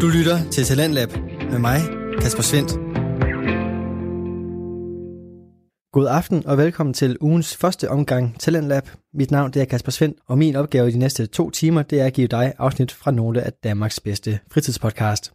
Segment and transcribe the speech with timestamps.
[0.00, 1.08] Du lytter til Talentlab
[1.50, 1.80] med mig,
[2.20, 2.70] Kasper Svendt.
[5.92, 8.88] God aften og velkommen til ugens første omgang Talentlab.
[9.14, 12.00] Mit navn det er Kasper Svendt, og min opgave i de næste to timer det
[12.00, 15.32] er at give dig afsnit fra nogle af Danmarks bedste fritidspodcast.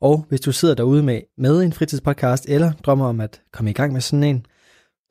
[0.00, 3.74] Og hvis du sidder derude med, med en fritidspodcast eller drømmer om at komme i
[3.74, 4.46] gang med sådan en,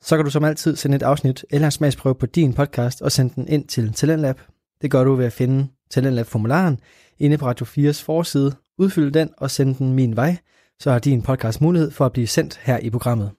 [0.04, 3.12] så kan du som altid sende et afsnit eller en smagsprøve på din podcast og
[3.12, 4.40] sende den ind til Talentlab.
[4.82, 6.80] Det gør du ved at finde Talentlab-formularen
[7.20, 10.38] inde på Radio 4's forside, udfylde den og sende den min vej,
[10.80, 13.32] så har din podcast mulighed for at blive sendt her i programmet.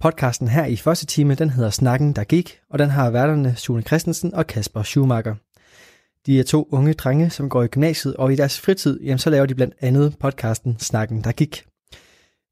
[0.00, 3.82] Podcasten her i første time, den hedder Snakken, der gik, og den har værterne Sune
[3.82, 5.34] Christensen og Kasper Schumacher.
[6.26, 9.30] De er to unge drenge, som går i gymnasiet, og i deres fritid, jamen, så
[9.30, 11.64] laver de blandt andet podcasten Snakken, der gik.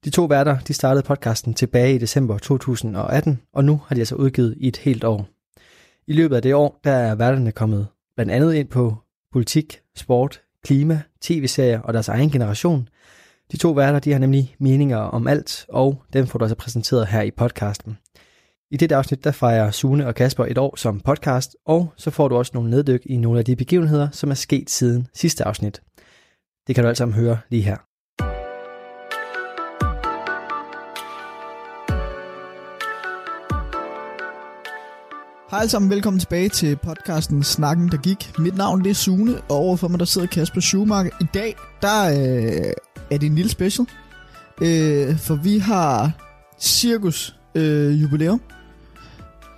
[0.04, 4.14] De to værter, de startede podcasten tilbage i december 2018, og nu har de altså
[4.14, 5.28] udgivet i et helt år.
[6.06, 8.96] I løbet af det år, der er værterne kommet blandt andet ind på
[9.32, 12.88] politik, sport, klima, tv-serier og deres egen generation.
[13.52, 17.06] De to værter de har nemlig meninger om alt, og dem får du altså præsenteret
[17.06, 17.98] her i podcasten.
[18.70, 22.28] I dette afsnit der fejrer Sune og Kasper et år som podcast, og så får
[22.28, 25.82] du også nogle neddyk i nogle af de begivenheder, som er sket siden sidste afsnit.
[26.66, 27.89] Det kan du alt sammen høre lige her.
[35.50, 38.38] Hej alle sammen, velkommen tilbage til podcasten Snakken, der gik.
[38.38, 41.16] Mit navn det er Sune, og overfor mig der sidder Kasper Schumacher.
[41.20, 42.72] I dag, der øh,
[43.10, 43.86] er det en lille special,
[44.62, 46.12] øh, for vi har
[46.60, 48.40] cirkus øh, jubilæum.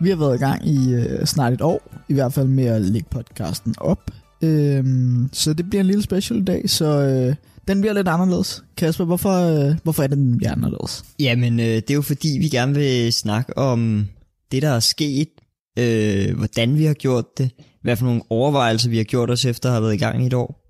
[0.01, 2.83] Vi har været i gang i øh, snart et år, i hvert fald med at
[2.83, 4.11] lægge podcasten op.
[4.43, 4.85] Øh,
[5.33, 7.35] så det bliver en lille special i dag, så øh,
[7.69, 8.65] den bliver lidt anderledes.
[8.77, 11.05] Kasper, hvorfor, øh, hvorfor er den bliver anderledes?
[11.19, 14.09] Jamen, øh, det er jo fordi, vi gerne vil snakke om
[14.53, 15.29] det, der er sket,
[15.78, 17.51] øh, hvordan vi har gjort det,
[17.83, 20.27] hvad for nogle overvejelser vi har gjort os efter at have været i gang i
[20.27, 20.62] et år.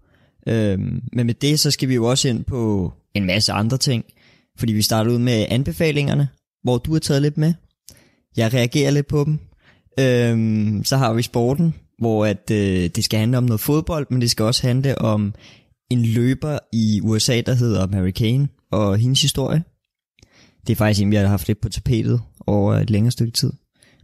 [0.48, 0.78] Øh,
[1.12, 4.04] men med det, så skal vi jo også ind på en masse andre ting,
[4.58, 6.28] fordi vi starter ud med anbefalingerne,
[6.62, 7.54] hvor du har taget lidt med.
[8.36, 9.38] Jeg reagerer lidt på dem.
[10.00, 14.20] Øh, så har vi sporten, hvor at, øh, det skal handle om noget fodbold, men
[14.20, 15.34] det skal også handle om
[15.90, 19.62] en løber i USA, der hedder Mary Kane, og hendes historie.
[20.66, 23.52] Det er faktisk en, vi har haft lidt på tapetet over et længere stykke tid.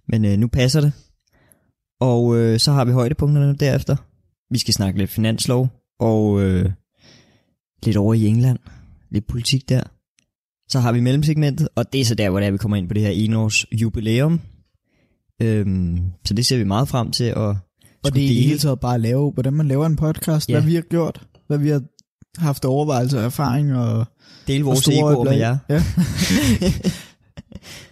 [0.09, 0.93] Men øh, nu passer det.
[2.01, 3.97] Og øh, så har vi højdepunkterne derefter.
[4.51, 5.69] Vi skal snakke lidt finanslov,
[6.01, 6.71] og øh,
[7.85, 8.59] lidt over i England.
[9.11, 9.83] Lidt politik der.
[10.71, 12.95] Så har vi mellemsegmentet, og det er så der, hvor der, vi kommer ind på
[12.95, 14.41] det her enårs jubilæum.
[15.43, 17.57] Øhm, så det ser vi meget frem til at Og
[18.05, 20.55] det er i det hele taget bare at lave, hvordan man laver en podcast, Ja.
[20.55, 21.83] hvad vi har gjort, hvad vi har
[22.39, 24.07] haft overvejelser og erfaring og
[24.47, 25.59] dele og vores store egoer med jer.
[25.69, 25.83] Ja.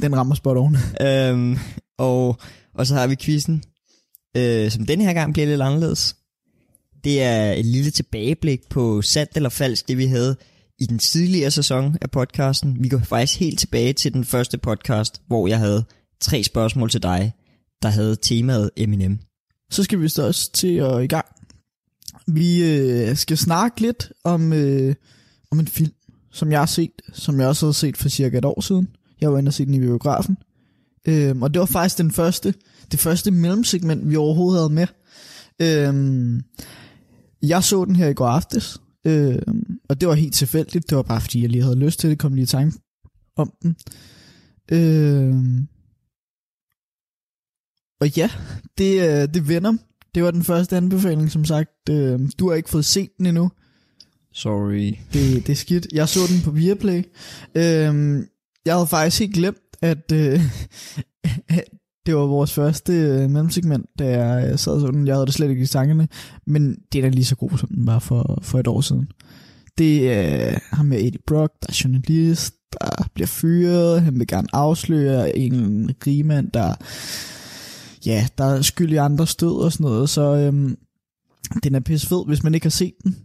[0.03, 0.77] Den rammer spot on.
[1.01, 1.57] øhm,
[1.99, 2.39] og,
[2.75, 3.63] og så har vi quizzen,
[4.37, 6.17] øh, som den her gang bliver lidt anderledes.
[7.05, 10.37] Det er et lille tilbageblik på sandt eller falsk, det vi havde
[10.79, 12.77] i den tidligere sæson af podcasten.
[12.81, 15.85] Vi går faktisk helt tilbage til den første podcast, hvor jeg havde
[16.21, 17.33] tre spørgsmål til dig,
[17.83, 19.19] der havde temaet Eminem.
[19.71, 21.27] Så skal vi så også til at i gang.
[22.27, 24.95] Vi øh, skal snakke lidt om, øh,
[25.51, 25.93] om en film,
[26.33, 28.89] som jeg har set, som jeg også havde set for cirka et år siden.
[29.21, 30.37] Jeg var inde og se den i biografen.
[31.07, 32.55] Øhm, og det var faktisk den første,
[32.93, 34.87] det første mellemsegment, vi overhovedet havde med.
[35.63, 36.43] Øhm,
[37.43, 40.91] jeg så den her i går aftes, øhm, og det var helt tilfældigt.
[40.91, 42.79] Det var bare fordi, jeg lige havde lyst til det, kom lige i tanke
[43.37, 43.77] om den.
[44.73, 45.69] Øhm,
[48.01, 48.31] og ja,
[48.79, 49.73] det, øh, det vender.
[50.15, 51.89] Det var den første anbefaling, som sagt.
[51.91, 53.51] Øh, du har ikke fået set den endnu.
[54.33, 54.95] Sorry.
[55.13, 55.87] Det, det er skidt.
[55.93, 57.03] Jeg så den på Viaplay.
[57.55, 58.25] Øh,
[58.67, 60.41] jeg havde faktisk helt glemt, at øh,
[62.07, 65.03] det var vores første øh, mellemsegment, da jeg øh, sad sådan.
[65.03, 65.07] så.
[65.07, 66.09] Jeg havde det slet ikke i tankerne.
[66.47, 69.09] Men det er da lige så god, som den var for, for et år siden.
[69.79, 74.03] Det er øh, ham med Eddie Brock, der er journalist, der bliver fyret.
[74.03, 76.75] Han vil gerne afsløre en rigmand, der
[78.07, 80.77] ja, der er skyld i andre stød og sådan noget, så øhm,
[81.63, 83.17] den er pisse fed, hvis man ikke har set den.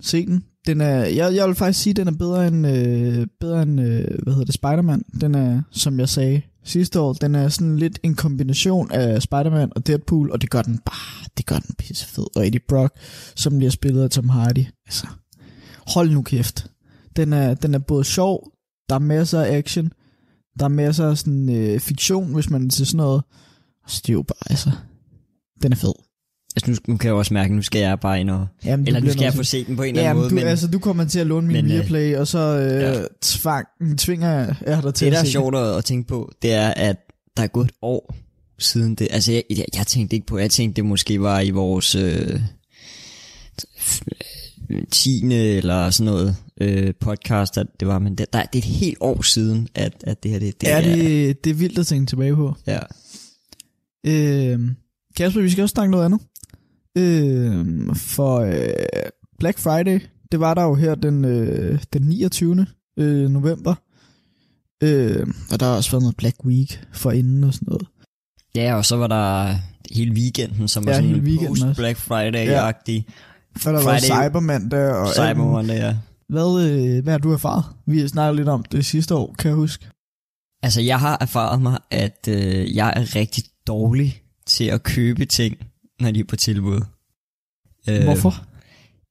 [0.00, 0.44] Se den.
[0.66, 3.80] Den er, jeg, jeg vil faktisk sige, at den er bedre end, øh, bedre end
[3.80, 5.02] øh, hvad hedder det, Spider-Man.
[5.20, 9.72] Den er, som jeg sagde sidste år, den er sådan lidt en kombination af Spider-Man
[9.76, 12.26] og Deadpool, og det gør den bare, det gør den pisse fed.
[12.36, 12.94] Og Eddie Brock,
[13.36, 14.64] som bliver spillet af Tom Hardy.
[14.86, 15.06] Altså,
[15.86, 16.70] hold nu kæft.
[17.16, 18.52] Den er, den er både sjov,
[18.88, 19.92] der er masser af action,
[20.58, 23.22] der er masser af sådan, øh, fiktion, hvis man er til sådan noget.
[23.86, 24.70] Så det er jo bare, altså,
[25.62, 25.92] den er fed.
[26.56, 28.46] Altså nu, nu kan jeg også mærke, nu skal jeg bare ind og...
[28.64, 30.30] Jamen, Eller nu skal jeg få set den på en eller Ja, anden måde.
[30.30, 32.82] du, men altså, du kommer til at låne min men, øh, Viaplay, og så øh,
[32.82, 33.04] ja.
[33.22, 33.66] tvang,
[33.98, 36.52] tvinger jeg dig til det, der at er se sjovt at, at tænke på, det
[36.52, 36.96] er, at
[37.36, 38.14] der er gået et år
[38.58, 39.08] siden det.
[39.10, 41.94] Altså, jeg, jeg, jeg tænkte ikke på, jeg tænkte, det måske var i vores...
[41.94, 42.40] Øh,
[44.90, 45.24] 10.
[45.34, 48.96] eller sådan noget øh, podcast, at det var, men det, der, det er et helt
[49.00, 51.86] år siden, at, at det her, det, det Det er, det, det er vildt at
[51.86, 52.54] tænke tilbage på.
[52.66, 52.78] Ja.
[54.06, 54.60] Øh,
[55.16, 56.20] Kasper, vi skal også snakke noget andet.
[56.96, 57.66] Øh,
[57.96, 60.00] for øh, Black Friday,
[60.32, 62.66] det var der jo her den, øh, den 29.
[62.98, 63.74] Øh, november.
[64.82, 67.86] Øh, og der har også været noget Black Week for inden og sådan noget.
[68.54, 69.54] ja, og så var der
[69.94, 73.02] hele weekenden, som var Ja, sådan hele en post-Black Friday-agtig.
[73.58, 75.34] Så der var Friday- Cyber Mandag og Cyber.
[75.34, 75.96] Monday, ja.
[76.28, 77.64] Hvad, øh, hvad har du erfaret?
[77.86, 79.86] Vi har snakket lidt om det sidste år, kan jeg huske.
[80.62, 85.56] Altså, jeg har erfaret mig, at øh, jeg er rigtig dårlig til at købe ting,
[86.00, 86.80] når de er på tilbud.
[87.88, 88.46] Øh, Hvorfor?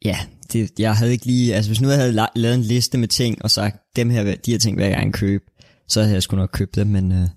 [0.06, 0.18] Ja,
[0.54, 1.56] det, jeg havde ikke lige...
[1.56, 4.36] Altså, hvis nu jeg havde la- lavet en liste med ting, og sagt, dem her,
[4.36, 5.44] de her ting vil jeg gerne købe,
[5.88, 7.28] så havde jeg sgu nok købt dem, men øh,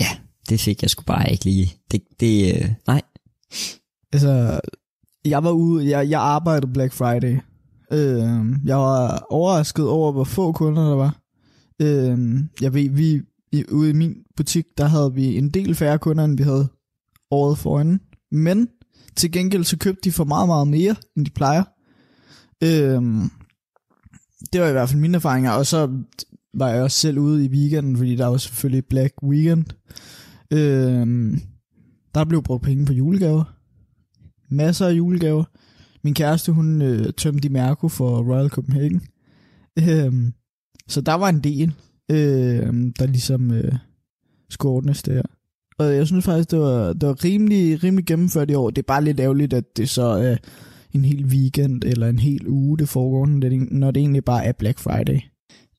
[0.00, 0.06] ja,
[0.48, 1.74] det fik jeg sgu bare ikke lige.
[1.90, 3.02] Det, det øh, nej.
[4.12, 4.60] Altså,
[5.24, 7.38] jeg var ude, jeg, jeg arbejdede Black Friday.
[7.92, 11.18] Øh, jeg var overrasket over, hvor få kunder der var.
[11.82, 12.18] Øh,
[12.60, 13.20] jeg ved, vi
[13.52, 16.68] i, ude i min butik, der havde vi en del færre kunder, end vi havde
[17.30, 18.00] året forinden.
[18.32, 18.68] Men
[19.16, 21.64] til gengæld så købte de for meget, meget mere, end de plejer.
[22.64, 23.30] Øhm,
[24.52, 26.02] det var i hvert fald mine erfaringer, og så
[26.54, 29.64] var jeg også selv ude i weekenden, fordi der var selvfølgelig Black Weekend.
[30.52, 31.40] Øhm,
[32.14, 33.44] der blev brugt penge på julegaver
[34.52, 35.44] masser af julegaver.
[36.04, 39.02] Min kæreste, hun øh, tømte i Merco for Royal Copenhagen.
[39.78, 40.32] Øhm,
[40.88, 41.74] så der var en del,
[42.10, 43.74] øh, der ligesom øh,
[44.50, 45.22] skulle ordnes der.
[45.88, 48.70] Og jeg synes faktisk, det var, det var rimelig, rimelig gennemført i år.
[48.70, 50.36] Det er bare lidt ærgerligt, at det så er
[50.94, 53.26] en hel weekend eller en hel uge, det foregår,
[53.70, 55.20] når det, egentlig bare er Black Friday.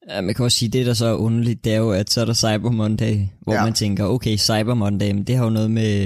[0.09, 2.21] Ja, man kan også sige, det der så er underligt, det er jo, at så
[2.21, 3.63] er der Cyber Monday, hvor Ja.
[3.63, 6.03] man tænker, okay, Cyber Monday, men det har jo noget med,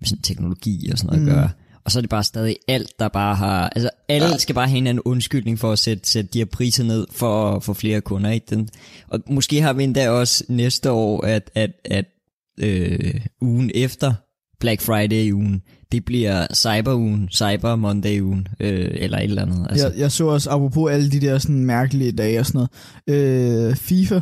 [0.00, 1.28] med sådan teknologi og sådan noget Mm.
[1.28, 1.50] at gøre.
[1.84, 3.68] Og så er det bare stadig alt, der bare har...
[3.68, 4.36] Altså, alle Ja.
[4.38, 7.50] skal bare have en anden undskyldning for at sætte, sætte de her priser ned for
[7.50, 8.30] at få flere kunder.
[8.30, 8.46] Ikke?
[8.50, 8.68] Den,
[9.08, 12.04] og måske har vi endda også næste år, at, at, at
[12.60, 14.14] øh, ugen efter
[14.60, 15.62] Black Friday-ugen,
[15.92, 19.66] det bliver Cyber-ugen, Cyber Monday-ugen, øh, eller et eller andet.
[19.70, 19.88] Altså.
[19.88, 22.66] Jeg, jeg så også, apropos alle de der sådan mærkelige dage og sådan
[23.06, 24.20] noget, øh, FIFA,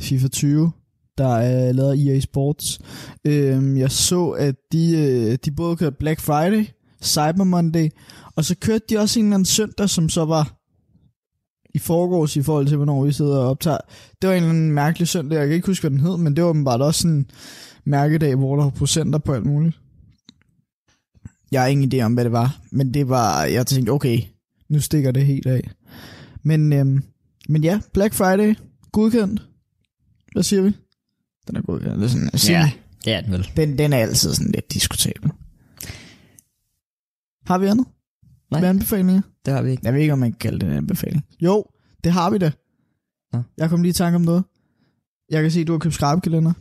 [0.00, 0.72] FIFA 20,
[1.18, 2.78] der er lavet EA Sports.
[3.24, 6.64] Øh, jeg så, at de, øh, de både kørte Black Friday,
[7.02, 7.88] Cyber Monday,
[8.36, 10.57] og så kørte de også en eller anden søndag, som så var
[11.74, 13.78] i forgårs i forhold til, hvornår vi sidder og optager.
[14.22, 16.36] Det var en eller anden mærkelig søndag, jeg kan ikke huske, hvad den hed, men
[16.36, 17.30] det var åbenbart også sådan en
[17.84, 19.80] mærkedag, hvor der var procenter på alt muligt.
[21.52, 24.20] Jeg har ingen idé om, hvad det var, men det var, jeg tænkte, okay,
[24.68, 25.70] nu stikker det helt af.
[26.42, 27.02] Men, øhm,
[27.48, 28.54] men ja, Black Friday,
[28.92, 29.42] godkendt.
[30.32, 30.72] Hvad siger vi?
[31.46, 31.96] Den er godkendt.
[31.96, 32.52] Det er sådan, ja.
[32.58, 32.70] ja,
[33.04, 33.50] det er den vel.
[33.56, 35.30] den, den er altid sådan lidt diskutabel.
[37.46, 37.86] Har vi andet?
[38.50, 38.60] Nej.
[38.60, 39.22] Med anbefalinger?
[39.46, 39.80] Det har vi ikke.
[39.84, 41.24] Jeg ved ikke, om man kan kalde det en anbefaling.
[41.40, 41.64] Jo,
[42.04, 42.52] det har vi da.
[43.32, 43.42] Nå.
[43.56, 44.44] Jeg kom lige i tanke om noget.
[45.30, 46.52] Jeg kan se, at du har købt skrabkalender.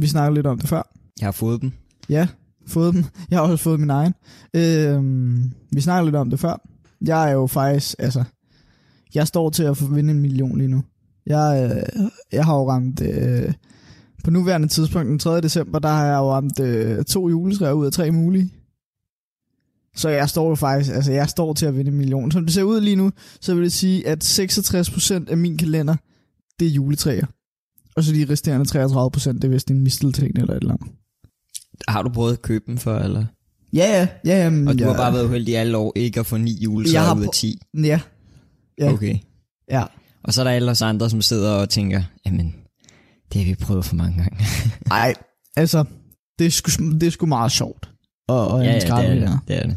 [0.00, 0.92] Vi snakkede lidt om det før.
[1.20, 1.72] Jeg har fået dem.
[2.08, 2.28] Ja,
[2.66, 3.04] fået dem.
[3.30, 4.14] Jeg har også fået min egen.
[4.54, 6.68] Øhm, vi snakkede lidt om det før.
[7.00, 8.24] Jeg er jo faktisk, altså,
[9.14, 10.82] jeg står til at få vinde en million lige nu.
[11.26, 13.52] Jeg, øh, jeg har jo ramt, øh,
[14.24, 15.40] på nuværende tidspunkt, den 3.
[15.40, 18.52] december, der har jeg jo ramt øh, to juletræer ud af tre mulige.
[19.98, 22.30] Så jeg står jo faktisk, altså jeg står til at vinde en million.
[22.32, 25.96] Som det ser ud lige nu, så vil det sige, at 66% af min kalender,
[26.60, 27.26] det er juletræer.
[27.96, 30.88] Og så de resterende 33%, det er vist en mistelting eller et eller andet.
[31.88, 33.24] Har du prøvet at købe dem før, eller?
[33.72, 34.44] Ja, ja, ja.
[34.44, 36.52] Jamen, Og du jeg, har bare været uheldig i alle år ikke at få ni
[36.52, 37.58] Jeg juletræer har ud af prø- 10.
[37.84, 38.00] Ja.
[38.78, 38.92] Ja.
[38.92, 39.18] Okay.
[39.70, 39.84] Ja.
[40.24, 42.54] Og så er der alle os andre, som sidder og tænker, jamen,
[43.32, 44.44] det har vi prøvet for mange gange.
[44.90, 45.14] Ej,
[45.56, 45.84] altså,
[46.38, 47.90] det er sgu, det er sgu meget sjovt.
[48.28, 49.38] Og, og ja, en ja, det er det.
[49.48, 49.76] det, er det.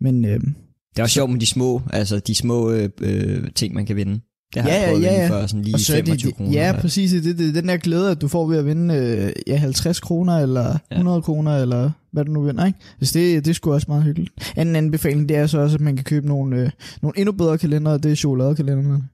[0.00, 3.74] Men øh, Det er også sjovt med de små, altså de små øh, øh, ting,
[3.74, 4.20] man kan vinde.
[4.54, 5.28] Det har Ja, jeg prøvet ja, ja.
[5.30, 6.52] før, sådan lige og så er 25 det, kroner.
[6.52, 7.10] ja, eller- præcis.
[7.10, 10.38] Det, det, den der glæde, at du får ved at vinde øh, ja, 50 kroner,
[10.38, 10.96] eller Ja.
[10.96, 12.78] 100 kroner, eller hvad du nu vinder, ikke?
[13.02, 14.52] Så det, det er sgu også meget hyggeligt.
[14.56, 16.70] En anden befaling, det er så også, at man kan købe nogle, øh,
[17.02, 19.04] nogle endnu bedre kalendere, og det er chokoladekalenderne.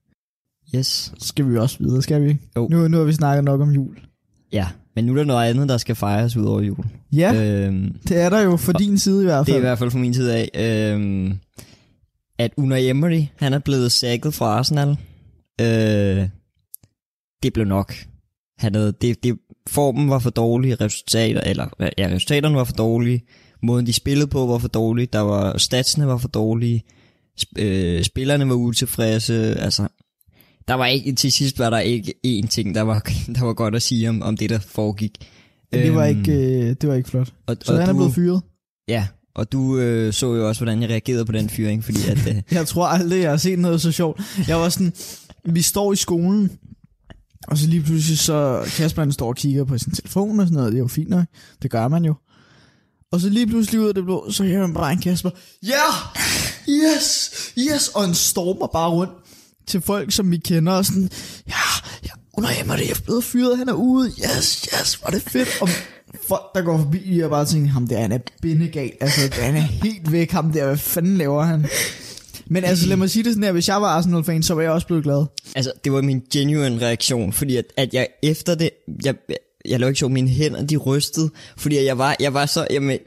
[0.77, 0.87] Yes.
[1.19, 2.37] Så skal vi også videre, skal vi?
[2.57, 2.69] Jo.
[2.71, 3.97] Nu, nu har vi snakket nok om jul.
[4.53, 6.85] Ja, men nu er der noget andet, der skal fejres ud over jul.
[7.13, 9.63] Ja, Øhm, det er der jo for din side i hvert det er i fald.
[9.67, 10.49] hvert fald fra min side af,
[10.95, 11.39] øhm,
[12.39, 14.97] at Unai Emery, han er blevet sækket fra Arsenal.
[15.61, 16.29] Øh,
[17.43, 17.95] det blev nok.
[18.59, 21.67] Han havde, det, det, formen var for dårlig, resultater, eller
[21.99, 23.23] ja, resultaterne var for dårlige,
[23.63, 26.83] måden de spillede på var for dårlig, der var, statsene var for dårlige,
[27.41, 29.89] sp- øh, spillerne var utilfredse, altså,
[30.73, 32.99] der var ikke, til sidst var der ikke én ting, der var,
[33.35, 35.29] der var godt at sige om, om det, der foregik.
[35.73, 37.33] Men det var Øhm, ikke, øh, det var ikke flot.
[37.47, 38.43] og, Så og han er du- blevet fyret.
[38.89, 42.29] Ja, Og du øh, så jo også, hvordan jeg reagerede på den fyring, fordi at...
[42.29, 44.21] Øh, Jeg tror aldrig, jeg har set noget så sjovt.
[44.49, 44.93] Jeg var sådan,
[45.45, 46.51] vi står i skolen,
[47.49, 50.57] og så lige pludselig så Kasper han står og kigger på sin telefon og sådan
[50.57, 50.73] noget.
[50.73, 51.25] Det er jo fint nok.
[51.63, 52.15] Det gør man jo.
[53.13, 55.31] Og så lige pludselig ud af det blå, så hører man bare en Kasper.
[55.63, 55.69] Ja!
[56.69, 56.97] Yeah!
[56.97, 57.31] Yes!
[57.59, 57.89] Yes!
[57.89, 59.13] Og han stormer bare rundt
[59.67, 60.73] til folk, som vi kender.
[60.73, 61.11] Og sådan,
[61.49, 61.55] ja,
[62.05, 64.09] ja, under Emma, det er blevet fyret, han er ude.
[64.09, 65.49] Yes, yes, var det fedt.
[65.61, 65.69] Og
[66.29, 68.93] folk, der går forbi, jeg bare tænker, ham der, han er bindegal.
[69.01, 70.67] Altså, han er helt væk, ham der.
[70.67, 71.67] Hvad fanden laver han?
[72.47, 73.53] Men altså, lad mig sige det sådan her.
[73.53, 75.25] Hvis jeg var Arsenal-fan, så var jeg også blevet glad.
[75.55, 78.71] altså, det var min genuine reaktion, fordi at, at jeg efter det...
[79.05, 79.15] Jeg,
[79.65, 82.67] jeg lå ikke så, mine hænder, de rystede, fordi jeg var, jeg var så...
[82.71, 82.99] Jamen,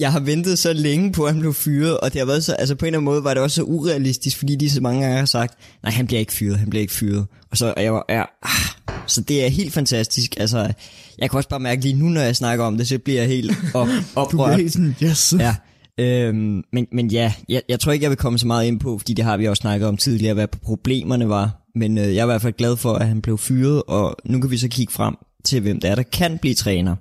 [0.00, 2.54] jeg har ventet så længe på, at han blev fyret, og det har været så,
[2.54, 5.02] altså på en eller anden måde var det også så urealistisk, fordi de så mange
[5.02, 7.26] gange har sagt, nej, han bliver ikke fyret, han bliver ikke fyret.
[7.50, 10.72] Og så, og jeg var, ja, ah, så det er helt fantastisk, altså,
[11.18, 13.28] jeg kan også bare mærke lige nu, når jeg snakker om det, så bliver jeg
[13.28, 14.72] helt op, Du oprørt.
[14.72, 15.34] sådan, yes.
[15.38, 15.56] Ja,
[15.98, 18.98] øhm, men, men ja, jeg, jeg tror ikke, jeg vil komme så meget ind på,
[18.98, 21.70] fordi det har vi også snakket om tidligere, hvad problemerne var.
[21.74, 24.40] Men øh, jeg er i hvert fald glad for, at han blev fyret, og nu
[24.40, 25.14] kan vi så kigge frem
[25.44, 26.96] til, hvem der er, der kan blive træner.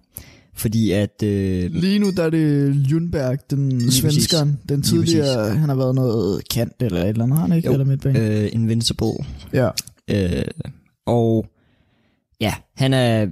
[0.59, 1.23] Fordi at...
[1.23, 5.95] Øh, Lige nu der er det Ljungberg, den svenskeren, den Lige tidligere, han har været
[5.95, 7.65] noget kant eller et eller andet, har han ikke?
[7.67, 8.19] Jo, eller midtbane?
[8.19, 9.07] øh, Invincible.
[9.53, 9.69] Ja.
[10.11, 10.43] Øh,
[11.05, 11.45] og
[12.41, 13.27] ja, han er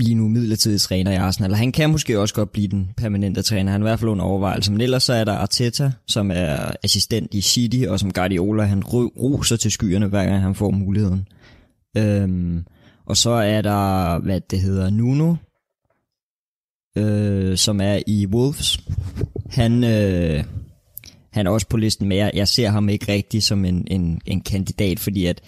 [0.00, 3.42] lige nu midlertidig træner i Arsenal, og han kan måske også godt blive den permanente
[3.42, 3.72] træner.
[3.72, 4.72] Han er i hvert fald under overvejelse.
[4.72, 8.82] Men ellers så er der Arteta, som er assistent i City, og som Guardiola, han
[8.84, 11.28] ro- roser til skyerne, hver gang han får muligheden.
[11.98, 12.64] Øhm,
[13.06, 15.34] og så er der, hvad det hedder, Nuno,
[16.96, 18.80] øh, som er i Wolves.
[19.50, 20.44] Han, øh,
[21.32, 24.20] han er også på listen, men jeg, jeg ser ham ikke rigtig som en, en,
[24.26, 25.40] en kandidat, fordi at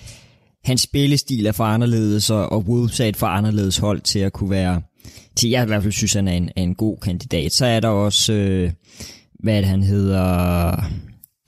[0.65, 4.33] hans spillestil er for anderledes, og, og Wolves er et for anderledes hold til at
[4.33, 4.83] kunne være,
[5.37, 7.53] til jeg i hvert fald synes, han er en, er en god kandidat.
[7.53, 8.73] Så er der også, øh,
[9.41, 10.71] hvad han hedder,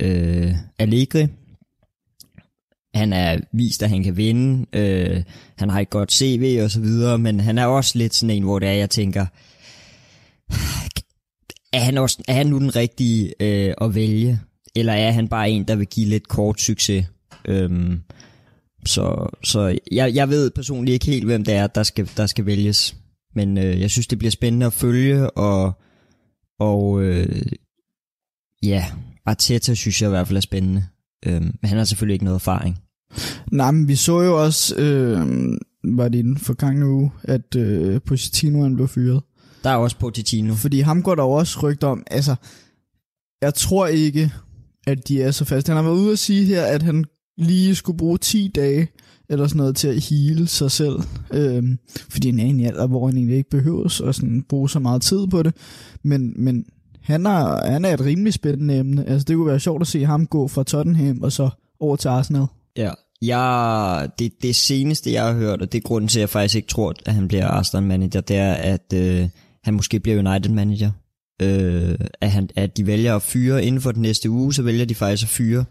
[0.03, 1.27] øh, Allegri.
[2.95, 4.67] Han er vist, at han kan vinde.
[4.73, 5.23] Øh,
[5.59, 8.43] han har et godt CV og så videre, men han er også lidt sådan en,
[8.43, 9.27] hvor det er, jeg tænker,
[11.73, 14.41] er han, også, er han nu den rigtige øh, at vælge?
[14.75, 17.07] Eller er han bare en, der vil give lidt kort succes?
[17.45, 18.01] Øhm,
[18.87, 22.47] så så jeg, jeg ved personligt ikke helt, hvem det er, der skal, der skal
[22.47, 22.97] vælges.
[23.35, 25.73] Men øh, jeg synes, det bliver spændende at følge, og,
[26.59, 27.43] og øh,
[28.63, 28.85] ja,
[29.27, 30.87] Arteta synes jeg i hvert fald er spændende.
[31.27, 32.79] Øhm, men han har selvfølgelig ikke noget erfaring.
[33.53, 35.27] Nej, men vi så jo også, øh,
[35.85, 39.23] var det i den forgangne uge, at øh, Pochettino han blev fyret.
[39.65, 40.55] Der er også Pochettino.
[40.55, 42.35] Fordi ham går der jo også rygter om, altså,
[43.43, 44.33] jeg tror ikke,
[44.87, 45.67] at de er så fast.
[45.67, 47.05] Han har været ude at sige her, at han
[47.39, 48.89] lige skulle bruge 10 dage,
[49.29, 50.97] eller sådan noget, til at hele sig selv.
[51.33, 51.79] Øhm,
[52.11, 54.79] fordi han er i en alder, hvor han egentlig ikke behøves at sådan bruge så
[54.79, 55.55] meget tid på det.
[56.03, 56.65] Men, men
[57.03, 59.09] han, er, han er et rimelig spændende emne.
[59.09, 61.51] Altså, det kunne være sjovt at se ham gå fra Tottenham og så
[61.81, 62.47] over til Arsenal.
[62.77, 62.91] Ja,
[63.23, 66.57] jeg, det, det seneste, jeg har hørt, og det er grunden til, at jeg faktisk
[66.57, 69.29] ikke tror, at han bliver Arsenal manager, det er, at øh,
[69.65, 70.91] han måske bliver United manager.
[71.43, 74.85] Øh, at, han, at de vælger at fyre inden for den næste uge, så vælger
[74.85, 75.65] de faktisk at fyre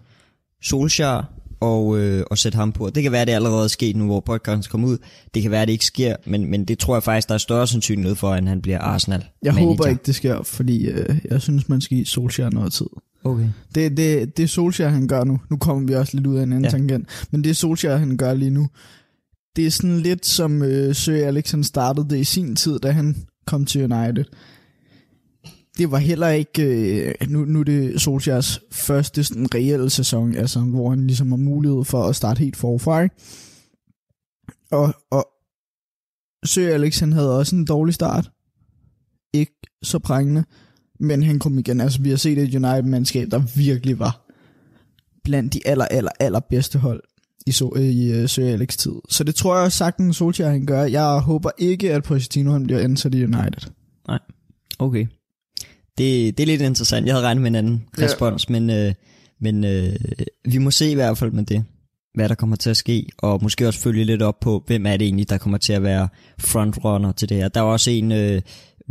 [0.62, 1.24] Solskjaer
[1.60, 2.90] og, øh, og sætte ham på.
[2.90, 4.98] Det kan være, det er allerede sket nu, hvor podcasten kommer ud.
[5.34, 7.68] Det kan være, det ikke sker, men, men det tror jeg faktisk, der er større
[7.68, 9.68] sandsynlighed for, at han bliver Arsenal Jeg manager.
[9.70, 12.86] håber ikke, det sker, fordi øh, jeg synes, man skal give Solskjaer noget tid.
[13.24, 13.48] Okay.
[13.76, 16.52] Det, det, det Solskjaer, han gør nu, nu kommer vi også lidt ud af en
[16.54, 16.70] anden Ja.
[16.70, 18.68] tangent, men det Solskjaer, han gør lige nu,
[19.56, 22.92] det er sådan lidt som øh, Sir Alex, han startede det i sin tid, da
[22.92, 23.16] han
[23.50, 24.26] kom til United.
[25.78, 30.60] Det var heller ikke, øh, nu, nu er det Solskjaers første sådan reelle sæson, altså,
[30.60, 33.02] hvor han ligesom har mulighed for at starte helt forfra.
[33.02, 33.16] ikke?
[34.72, 35.28] Og, og
[36.46, 38.32] Sø Alex, han havde også en dårlig start.
[39.34, 40.44] Ikke så prængende.
[41.00, 41.82] Men han kom igen.
[41.82, 44.30] Altså, vi har set et United-mandskab, der virkelig var
[45.24, 47.04] blandt de aller, aller, aller bedste hold
[47.48, 48.92] i, so, i uh, Sir Alex tid.
[49.10, 50.84] Så det tror jeg også sagtens, Solskjaer han gør.
[50.84, 53.72] Jeg håber ikke, at Pochettino han bliver ansat i United.
[54.80, 55.08] Okay.
[55.98, 57.06] Det, det er lidt interessant.
[57.06, 58.06] Jeg havde regnet med en anden Ja.
[58.06, 58.94] respons, men, øh,
[59.42, 59.96] men øh,
[60.46, 61.64] vi må se i hvert fald med det,
[62.14, 64.98] hvad der kommer til at ske, og måske også følge lidt op på, hvem er
[64.98, 66.08] det egentlig, der kommer til at være
[66.40, 67.48] frontrunner til det her.
[67.48, 68.42] Der er også en øh,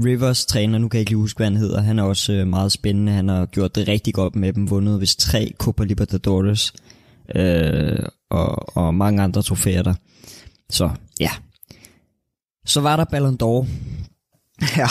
[0.05, 2.47] Rivers træner, nu kan jeg ikke lige huske, hvad han hedder, han er også øh,
[2.47, 6.73] meget spændende, han har gjort det rigtig godt med dem, vundet hvis tre Copa Libertadores,
[7.37, 7.99] øh,
[8.31, 9.95] og, og mange andre trofæer der.
[10.71, 11.31] Så ja.
[12.67, 13.67] Så var der Ballon d'Or,
[14.77, 14.89] Ja.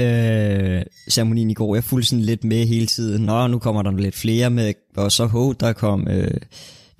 [0.00, 1.74] øh, ceremonien i går.
[1.74, 3.22] Jeg fulgte sådan lidt med hele tiden.
[3.22, 6.40] Nå, nu kommer der lidt flere med, og så ho, der kom, øh,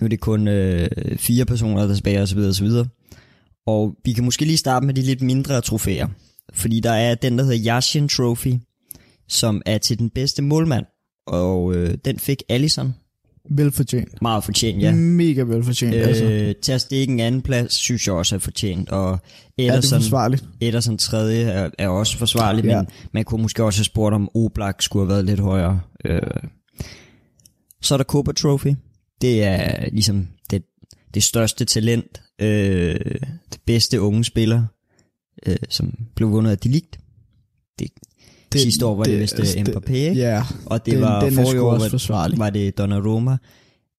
[0.01, 2.65] nu er det kun øh, fire personer, der er tilbage, og så videre, og så
[2.65, 2.87] videre.
[3.67, 6.09] Og vi kan måske lige starte med de lidt mindre trofæer.
[6.53, 8.55] Fordi der er den, der hedder Yashin Trophy,
[9.29, 10.87] som er til den bedste målmand.
[11.27, 12.95] Og øh, den fik Allison
[13.51, 14.23] Velfortjent.
[14.23, 14.93] meget fortjent, ja.
[14.95, 16.79] Mega velfortjent, øh, altså.
[16.79, 18.89] Stikke en anden plads, synes jeg også er fortjent.
[18.91, 19.19] Og
[19.59, 20.45] Ja, det er Ederson, forsvarligt.
[20.61, 22.71] Ederson tredje er, er også forsvarlig, ja.
[22.71, 22.77] Ja.
[22.77, 25.81] men man kunne måske også have spurgt, om Oblak skulle have været lidt højere.
[26.05, 26.21] Øh.
[27.83, 28.75] Så er der Copa Trophy.
[29.21, 30.63] Det er ligesom det,
[31.15, 32.95] det største talent, øh,
[33.53, 34.65] det bedste unge spiller,
[35.47, 36.99] øh, som blev vundet af Delict.
[37.79, 37.89] Det,
[38.53, 39.97] det, sidste år var det, det vist altså, det, Mbappé?
[39.97, 42.39] Ja, og det den, var den forrige år, også var, forsvarlig.
[42.39, 43.37] var det Donnarumma.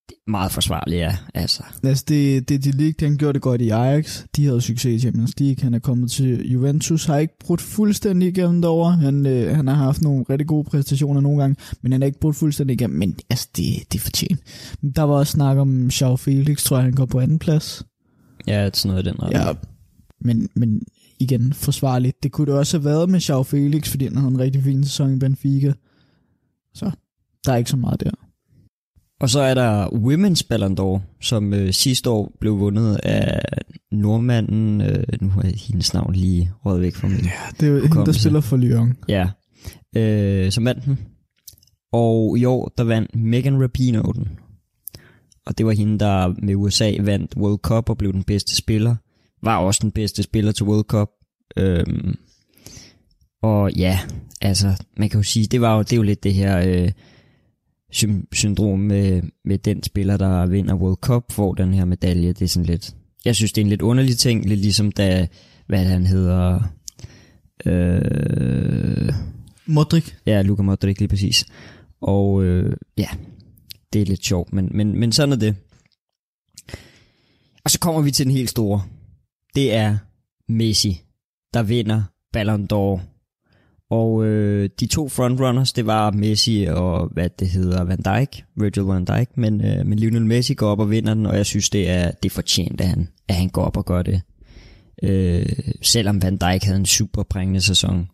[0.08, 1.16] Det er meget forsvarligt, ja.
[1.34, 4.22] Altså, Altså, det, det de Ligt, han gjorde det godt i Ajax.
[4.36, 5.62] De havde succes i Champions League.
[5.62, 8.92] Han er kommet til Juventus, har ikke brudt fuldstændig igennem derovre.
[8.96, 12.20] Han, øh, han har haft nogle rigtig gode præstationer nogle gange, men han har ikke
[12.20, 12.98] brudt fuldstændig igennem.
[12.98, 14.40] Men altså, det, det er fortjent.
[14.96, 17.84] Der var også snak om Joao Felix, tror jeg, han går på anden plads.
[18.46, 19.44] ja, sådan noget i den retning.
[19.44, 19.52] Ja,
[20.20, 20.80] men, men
[21.22, 22.22] igen, forsvarligt.
[22.22, 24.84] Det kunne det også have været med Joao Felix, fordi han havde en rigtig fin
[24.84, 25.72] sæson i Benfica.
[26.74, 26.90] Så
[27.46, 28.10] der er ikke så meget der.
[29.20, 33.42] Og så er der Women's Ballon d'Or, som øh, sidste år blev vundet af
[33.92, 37.28] nordmanden, øh, nu har jeg hendes navn lige røget væk fra min.
[37.60, 38.96] Det er jo hende, der spiller for Lyon.
[39.08, 39.28] Ja,
[39.96, 40.98] øh, som vandt den.
[41.92, 44.28] Og i år, der vandt Megan Rapinoe den.
[45.46, 48.96] Og det var hende, der med USA vandt World Cup og blev den bedste spiller.
[49.42, 51.08] Var også den bedste spiller til World Cup.
[51.56, 52.14] Øhm,
[53.42, 54.00] og ja,
[54.40, 56.92] altså, man kan jo sige, det var jo, det er jo lidt det her øh,
[57.94, 62.28] sym- syndrom med, med den spiller, der vinder World Cup, får den her medalje.
[62.28, 62.94] Det er sådan lidt,
[63.24, 65.28] jeg synes, det er en lidt underlig ting, lidt ligesom da,
[65.66, 66.60] hvad han hedder,
[67.66, 69.12] øh,
[69.66, 70.12] Modric.
[70.26, 71.46] Ja, Luka Modric lige præcis.
[72.00, 73.08] Og øh, ja,
[73.92, 75.56] det er lidt sjovt, men, men, men sådan er det.
[77.64, 78.82] Og så kommer vi til den helt store.
[79.54, 79.96] Det er
[80.48, 81.02] Messi,
[81.54, 83.00] der vinder Ballon d'Or.
[83.90, 88.82] Og øh, de to frontrunners, det var Messi og hvad det hedder, Van Dijk, Virgil
[88.82, 91.70] van Dijk, men, øh, men Lionel Messi går op og vinder den, og jeg synes,
[91.70, 94.22] det er, det fortjent, at han, at han går op og gør det.
[95.02, 95.46] Øh,
[95.82, 98.08] selvom Van Dijk havde en super prængende sæson,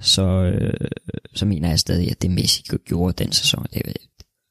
[0.00, 0.88] så, øh,
[1.34, 3.66] så mener jeg stadig, at det Messi gjorde den sæson.
[3.74, 3.92] Det er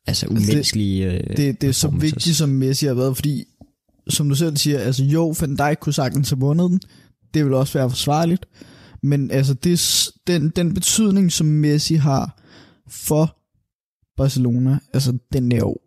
[0.07, 3.43] altså umenneskelig øh, det, det er så vigtigt, som Messi har været, fordi,
[4.09, 6.79] som du selv siger, altså jo, Van Dijk kunne sagtens have vundet den.
[7.33, 8.45] Det vil også være forsvarligt.
[9.03, 12.41] Men altså, det, den, den betydning, som Messi har
[12.89, 13.37] for
[14.17, 15.77] Barcelona, altså, den er jo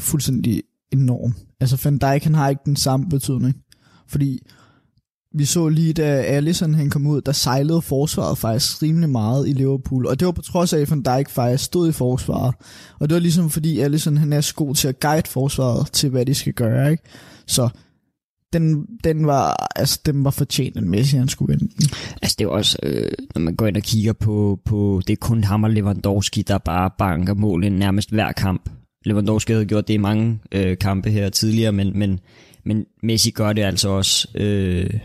[0.00, 1.34] fuldstændig enorm.
[1.60, 3.56] Altså, Van Dijk, han har ikke den samme betydning.
[4.08, 4.40] Fordi
[5.38, 9.52] vi så lige, da Alisson han kom ud, der sejlede forsvaret faktisk rimelig meget i
[9.52, 10.06] Liverpool.
[10.06, 12.54] Og det var på trods af, at Van Dijk faktisk stod i forsvaret.
[12.98, 16.10] Og det var ligesom fordi Alisson han er så god til at guide forsvaret til,
[16.10, 16.90] hvad de skal gøre.
[16.90, 17.02] Ikke?
[17.46, 17.68] Så
[18.52, 21.74] den, den var altså den var fortjent, at Messi han skulle vinde.
[22.22, 25.16] Altså det er også, øh, når man går ind og kigger på, på, det er
[25.16, 28.70] kun ham og Lewandowski, der bare banker mål i nærmest hver kamp.
[29.04, 32.20] Lewandowski havde gjort det i mange øh, kampe her tidligere, men, men,
[32.64, 35.00] men Messi gør det altså også øh,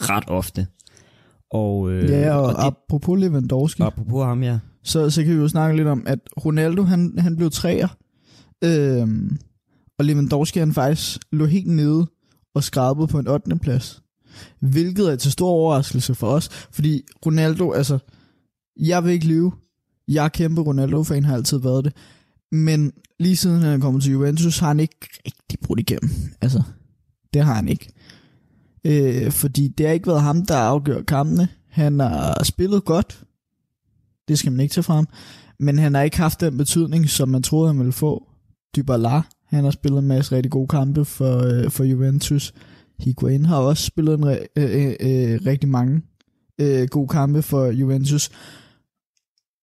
[0.00, 0.66] ret ofte.
[1.50, 4.58] Og, øh, Ja, og, og det, apropos Lewandowski, apropos ham, ja.
[4.84, 7.88] så, så kan vi jo snakke lidt om, at Ronaldo han, han blev træer,
[8.64, 9.38] øhm,
[9.98, 12.06] og Lewandowski han faktisk lå helt nede
[12.54, 13.56] og skrabede på en 8.
[13.56, 14.02] plads.
[14.60, 17.98] Hvilket er til stor overraskelse for os, fordi Ronaldo, altså,
[18.80, 19.52] jeg vil ikke lyve,
[20.08, 21.92] jeg er kæmpe Ronaldo-fan, har altid været det,
[22.52, 26.10] men lige siden han er kommet til Juventus, har han ikke rigtig brudt igennem.
[26.40, 26.62] Altså,
[27.34, 27.92] det har han ikke.
[28.84, 31.48] Øh, fordi det har ikke været ham, der afgør kampene.
[31.68, 33.24] Han har spillet godt.
[34.28, 35.06] Det skal man ikke tage frem.
[35.58, 38.28] Men han har ikke haft den betydning, som man troede, han ville få.
[38.76, 39.22] Dybala,
[39.54, 42.54] han har spillet en masse rigtig gode kampe for, øh, for Juventus.
[42.98, 46.02] Higuain har også spillet en re- øh, øh, øh, rigtig mange
[46.60, 48.30] øh, gode kampe for Juventus.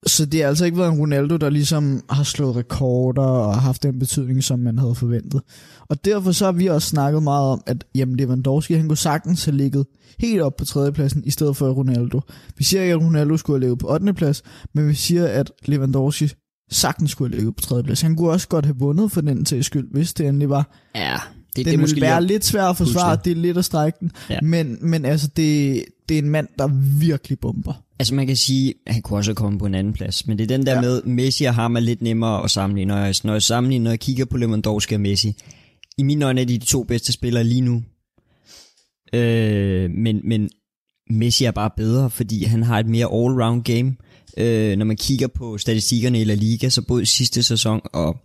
[0.06, 3.84] Så det har altså ikke været en Ronaldo, der ligesom har slået rekorder og haft
[3.84, 5.42] den betydning, som man havde forventet.
[5.90, 9.46] Og derfor så har vi også snakket meget om, at jamen, Lewandowski, han kunne sagtens
[9.46, 9.86] have ligget
[10.20, 12.22] helt op på tredjepladsen, i stedet for Ronaldo.
[12.58, 14.14] Vi siger ikke, at Ronaldo skulle have ligget på 8.
[14.14, 16.34] plads, men vi siger, at Lewandowski
[16.72, 18.02] sagtens skulle have ligget på tredje plads.
[18.02, 20.70] Han kunne også godt have vundet for den til skyld, hvis det endelig var.
[20.96, 21.18] Ja,
[21.56, 23.26] det, Den det er måske ville være lidt svært at forsvare, Pludselig.
[23.36, 24.12] det er lidt at strække den.
[24.30, 24.38] Ja.
[24.42, 26.68] Men, men altså, det, det er en mand, der
[27.00, 27.74] virkelig bomber.
[28.00, 30.38] Altså man kan sige, at han kunne også have kommet på en anden plads, men
[30.38, 30.76] det er den der Ja.
[30.78, 30.82] ja.
[30.82, 32.94] med, Messi og ham er lidt nemmere at sammenligne.
[32.94, 35.36] Når jeg, når jeg sammenligner, når jeg kigger på Lewandowski og Messi,
[35.98, 37.84] i mine øjne er de de to bedste spillere lige nu.
[39.14, 40.50] Øh, men, men
[41.10, 43.96] Messi er bare bedre, fordi han har et mere all-round game.
[44.38, 48.18] Øh, når man kigger på statistikkerne i La Liga, så både sidste sæson og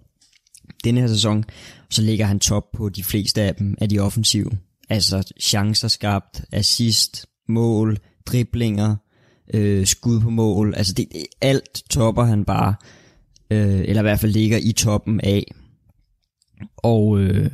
[0.85, 1.45] denne her sæson,
[1.90, 4.51] så ligger han top på de fleste af dem, af de offensive.
[4.88, 8.97] Altså chancer skabt, assist, mål, driblinger,
[9.55, 10.75] øh, skud på mål.
[10.77, 12.75] Altså det, det, alt topper han bare,
[13.51, 15.55] øh, eller i hvert fald ligger i toppen af.
[16.77, 17.51] Og, øh,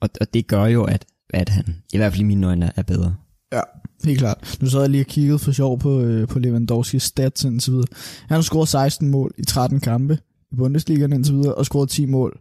[0.00, 2.82] og, og det gør jo, at, at han i hvert fald i mine øjne er
[2.82, 3.16] bedre.
[3.52, 3.60] Ja,
[4.04, 4.58] helt klart.
[4.60, 7.86] Nu så jeg lige og kigget for sjov på, øh, på Lewandowskis stats så videre.
[8.28, 10.18] Han har scoret 16 mål i 13 kampe
[10.52, 12.40] i Bundesligaen indtil videre, og scoret 10 mål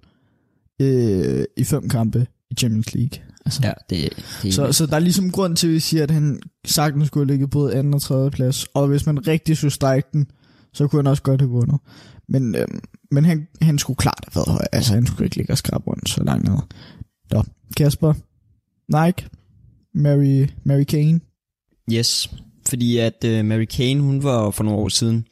[0.82, 3.20] øh, i 5 kampe i Champions League.
[3.46, 4.10] Altså, Ja, det,
[4.44, 7.34] det så, så der er ligesom grund til, at vi siger, at han sagtens skulle
[7.34, 8.65] ligge både anden og tredje plads.
[8.74, 10.28] Og hvis man rigtig skulle strække den,
[10.74, 11.80] så kunne han også godt have vundet.
[12.30, 12.80] Men, øhm,
[13.12, 14.65] men han, han skulle klart have været høj.
[14.72, 16.58] Altså, han skulle ikke ligge og skrabe rundt så langt ned.
[17.32, 17.44] Nå,
[17.78, 18.13] Kasper.
[18.89, 19.28] Nike.
[19.94, 21.20] Mary, Mary Kane.
[21.91, 22.30] Yes,
[22.67, 25.28] fordi at øh, Mary Kane, hun var for nogle år siden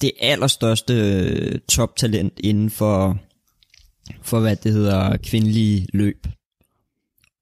[0.00, 3.18] det allerstørste øh, toptalent inden for,
[4.22, 6.26] for hvad det hedder, kvindelige løb.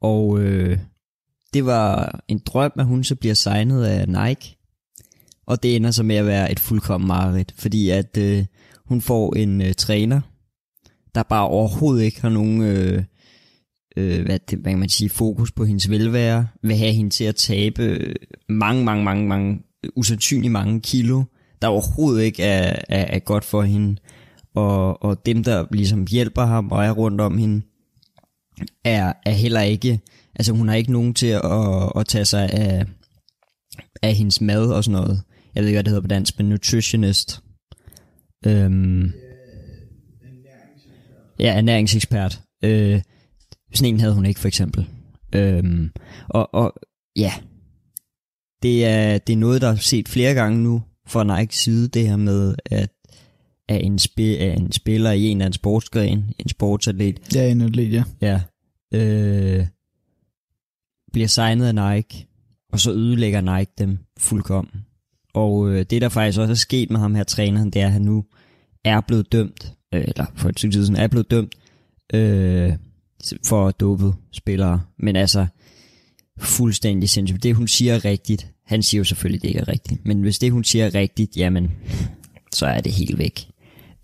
[0.01, 0.79] Og øh,
[1.55, 4.57] det var en drøm, at hun så bliver signet af Nike.
[5.47, 8.45] Og det ender så med at være et fuldkommen mareridt, fordi at øh,
[8.85, 10.21] hun får en øh, træner,
[11.15, 12.63] der bare overhovedet ikke har nogen...
[12.63, 13.05] øh,
[13.97, 17.25] øh, hvad, det, hvad kan man sige, fokus på hendes velvære, vil have hende til
[17.25, 18.15] at tabe
[18.49, 19.61] mange, mange, mange, mange,
[19.97, 21.23] usandsynligt mange kilo,
[21.63, 23.97] der overhovedet ikke er, er, er godt for hende.
[24.55, 27.63] Og, og dem, der ligesom hjælper ham og er rundt om hende,
[28.85, 30.01] er, er heller ikke,
[30.35, 32.87] altså hun har ikke nogen til at, at tage sig af,
[34.03, 35.23] af hendes mad og sådan noget.
[35.55, 37.41] Jeg ved ikke, hvad det hedder på dansk, men nutritionist.
[38.47, 39.13] Øhm,
[41.39, 42.41] ja, ernæringsekspert.
[42.65, 43.01] Øh,
[43.75, 44.89] sådan en havde hun ikke, for eksempel.
[45.35, 45.91] Øhm,
[46.29, 46.75] og, og
[47.17, 47.33] ja,
[48.63, 52.09] det er, det er noget, der er set flere gange nu fra Nike side, det
[52.09, 52.91] her med, at,
[53.69, 57.61] at en, spi, at en spiller i en eller anden sportsgren, en sportsatlet, Ja, en
[57.61, 58.05] atlet, ja.
[58.21, 58.41] ja,
[58.95, 59.67] øh,
[61.13, 62.27] bliver signet af Nike,
[62.73, 64.85] og så ødelægger Nike dem fuldkommen.
[65.35, 67.93] Og øh, det, der faktisk også er sket med ham her træneren, det er, at
[67.93, 68.25] han nu
[68.85, 71.55] er blevet dømt, øh, eller for et stykke tid siden er blevet dømt,
[72.15, 72.73] øh,
[73.45, 74.81] for dopet spillere.
[74.99, 75.47] Men altså,
[76.39, 77.43] fuldstændig sindssygt.
[77.43, 78.53] Det hun siger er rigtigt.
[78.67, 80.07] Han siger jo selvfølgelig, det ikke er rigtigt.
[80.07, 81.71] Men hvis det hun siger er rigtigt, jamen,
[82.55, 83.51] så er det helt væk.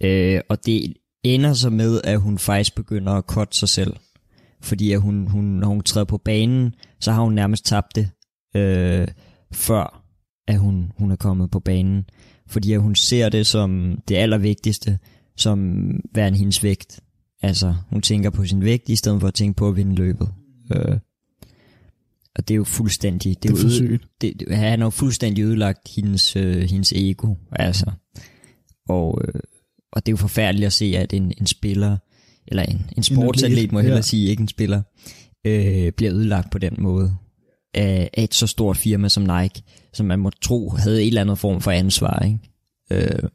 [0.01, 3.97] Øh, og det ender så med, at hun faktisk begynder at kotte sig selv.
[4.61, 8.11] Fordi at hun, hun, når hun træder på banen, så har hun nærmest tabt det,
[8.57, 9.09] øh,
[9.53, 10.05] før
[10.49, 12.05] at hun, hun er kommet på banen.
[12.47, 14.99] Fordi at hun ser det som det allervigtigste,
[15.37, 17.01] som værende hendes vægt.
[17.45, 20.29] Altså, hun tænker på sin vægt, i stedet for at tænke på at vinde løbet.
[20.75, 20.99] Øh,
[22.35, 23.43] og det er jo fuldstændig...
[23.43, 24.05] Det er jo sygt.
[24.21, 27.91] det, det, han har jo fuldstændig ødelagt hendes, øh, hendes ego, altså.
[28.89, 29.41] Og, øh,
[29.93, 31.97] og det er jo forfærdeligt at se, at en, en spiller,
[32.47, 34.03] eller en, en sportsatlet, må jeg hellere ja.
[34.03, 34.83] sige, ikke en spiller,
[35.47, 37.17] øh, bliver ødelagt på den måde
[37.75, 41.21] af, af et så stort firma som Nike, som man må tro havde en eller
[41.21, 42.39] anden form for ansvar, ikke?
[42.91, 43.29] Øh,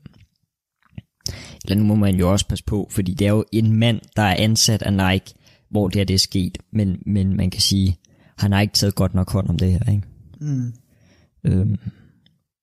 [1.70, 4.22] eller nu må man jo også passe på, fordi det er jo en mand, der
[4.22, 5.34] er ansat af Nike,
[5.72, 7.98] hvor det her det er sket, men, men man kan sige,
[8.38, 10.08] har ikke taget godt nok hånd om det her, ikke?
[10.40, 10.74] Mm.
[11.44, 11.76] Øhm,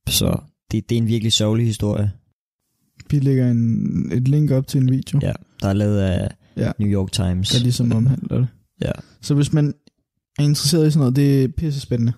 [0.08, 0.38] så
[0.70, 2.10] det, det er en virkelig sørgelig historie,
[3.10, 6.72] Vi lægger en, et link op til en video, ja, der er lavet af Ja.
[6.78, 7.48] New York Times.
[7.50, 8.48] der ligesom omhandler det.
[8.82, 8.90] Ja.
[9.22, 9.74] Så hvis man
[10.38, 12.12] er interesseret i sådan noget, det er pisse spændende.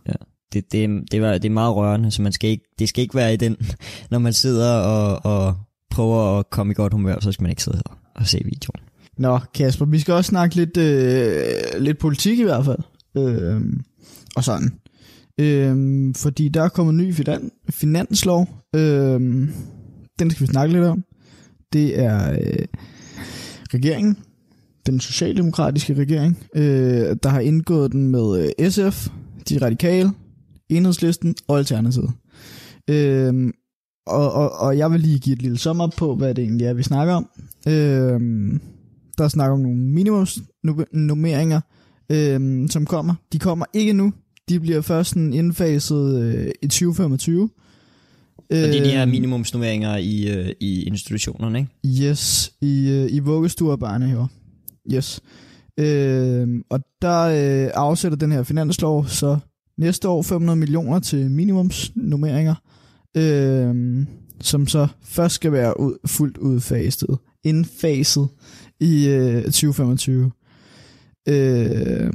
[0.52, 3.14] Det, det, det, var, det er meget rørende, så man skal ikke, det skal ikke
[3.14, 3.56] være i den,
[4.10, 5.56] når man sidder og, og
[5.90, 8.80] prøver at komme i godt humør, så skal man ikke sidde her og se videoen.
[9.18, 11.44] Nå, Kasper, vi skal også snakke lidt, øh,
[11.78, 12.78] lidt politik i hvert fald.
[13.16, 13.62] Øh,
[14.36, 14.72] og sådan.
[15.40, 18.48] Øh, fordi der er kommet en ny finan- finanslov.
[18.74, 19.20] Øh,
[20.18, 21.04] den skal vi snakke lidt om.
[21.72, 22.66] Det er øh,
[23.74, 24.16] regeringen,
[24.86, 29.08] den socialdemokratiske regering, øh, der har indgået den med øh, SF,
[29.48, 30.10] de radikale,
[30.68, 32.10] enhedslisten og Alternativet.
[32.90, 33.52] Øh,
[34.08, 36.66] og, og, og jeg vil lige give et lille sum op på, hvad det egentlig
[36.66, 37.30] er, vi snakker om.
[37.68, 38.20] Øh,
[39.18, 41.60] der snakker om nogle minimumsnummeringer,
[42.12, 43.14] øh, som kommer.
[43.32, 44.12] De kommer ikke nu.
[44.48, 47.50] De bliver først sådan indfaset øh, i 2025.
[48.50, 52.04] Og det er de her Øhm, minimumsnummeringer i, øh, i institutionerne, ikke?
[52.04, 54.26] Yes, i, øh, i vuggestuer og børnehaver.
[54.94, 55.20] Yes.
[55.78, 59.38] Øh, og der øh, afsætter den her finanslov så
[59.78, 62.54] næste år 500 millioner til minimumsnummeringer,
[63.18, 64.06] øh,
[64.40, 68.28] som så først skal være ud, fuldt udfaset, indfaset
[68.80, 70.30] i øh, 2025.
[71.28, 72.10] Øh,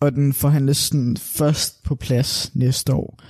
[0.00, 3.22] og den forhandles sådan først på plads næste år.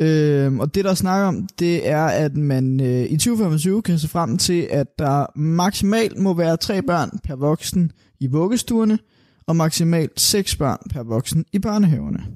[0.00, 4.08] Øh, og det der snakker om, det er, at man øh, i 2025 kan se
[4.08, 8.98] frem til, at der maksimalt må være tre børn per voksen i vuggestuerne,
[9.46, 12.26] og maksimalt seks børn per voksen i børnehaverne.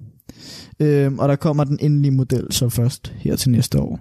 [0.80, 4.00] Øhm, og der kommer den endelige model så først her til næste år,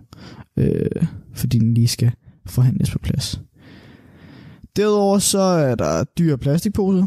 [0.57, 2.11] øh, fordi den lige skal
[2.45, 3.41] forhandles på plads.
[4.75, 7.05] Derudover så er der dyre plastikposer.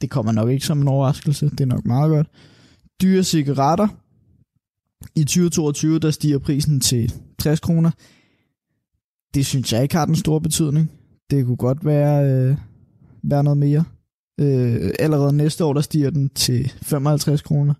[0.00, 2.28] Det kommer nok ikke som en overraskelse, det er nok meget godt.
[3.02, 3.88] Dyre cigaretter.
[5.14, 7.90] I 2022 der stiger prisen til 60 kroner.
[9.34, 10.90] Det synes jeg ikke har den store betydning.
[11.30, 12.56] Det kunne godt være, øh,
[13.22, 13.84] være noget mere.
[14.38, 17.74] Øh, allerede næste år, der stiger den til 55 kroner,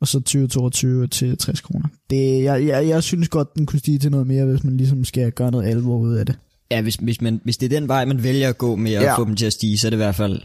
[0.00, 1.88] og så 2022 til 60 kroner.
[2.10, 5.04] Det, jeg, jeg, jeg synes godt, den kunne stige til noget mere, hvis man ligesom
[5.04, 6.38] skal gøre noget alvor ud af det.
[6.70, 9.02] Ja, hvis, hvis, man, hvis det er den vej, man vælger at gå med at
[9.02, 9.18] Ja.
[9.18, 10.40] få dem til at stige, så er det i hvert fald,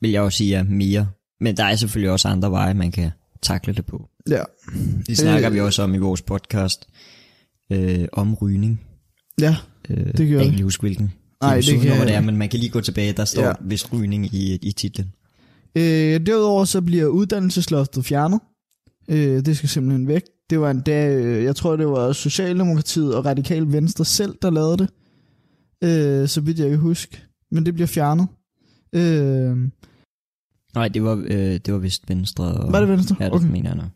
[0.00, 1.08] vil jeg også sige, ja, mere.
[1.40, 3.10] Men der er selvfølgelig også andre veje, man kan
[3.42, 4.08] takle det på.
[4.30, 4.42] Ja.
[5.06, 5.54] Det snakker Øh.
[5.54, 6.88] vi også om i vores podcast
[7.72, 8.80] øh, om rygning.
[9.40, 9.56] Ja,
[9.90, 10.44] Øh, Det gør jeg kan vi.
[10.44, 13.12] ikke huske, hvilken Nej, det kan nummer det er, men man kan lige gå tilbage,
[13.12, 13.52] der står Ja.
[13.60, 15.12] vist rygning i, i titlen.
[15.74, 18.40] Øh, derudover så bliver uddannelsesloftet fjernet.
[19.08, 20.22] Øh, det skal simpelthen væk.
[20.50, 24.50] Det var en dag, øh, jeg tror det var Socialdemokratiet og Radikal Venstre selv, der
[24.50, 24.88] lavede det.
[25.84, 27.22] Øh, så vidt jeg kan huske.
[27.50, 28.26] Men det bliver fjernet.
[28.92, 29.56] Øh,
[30.74, 32.44] Nej, det var, øh, det var vist Venstre.
[32.44, 33.16] Og, var det Venstre?
[33.20, 33.46] Ja, det okay.
[33.46, 33.90] mener jeg nok.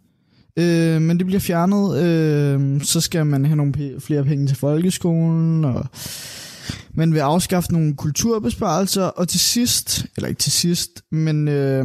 [0.59, 2.03] Øh, men det bliver fjernet.
[2.05, 5.87] Øh, så skal man have nogle p- flere penge til folkeskolen, og
[6.95, 11.85] man vil afskaffe nogle kulturbesparelser, og til sidst, eller ikke til sidst, men, øh,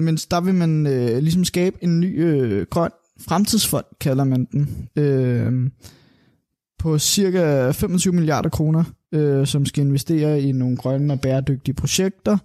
[0.00, 2.90] men der vil man øh, ligesom skabe en ny øh, grøn
[3.28, 5.70] fremtidsfond, kalder man den, øh,
[6.78, 12.38] på cirka 25 milliarder kroner, øh, som skal investere i nogle grønne og bæredygtige projekter,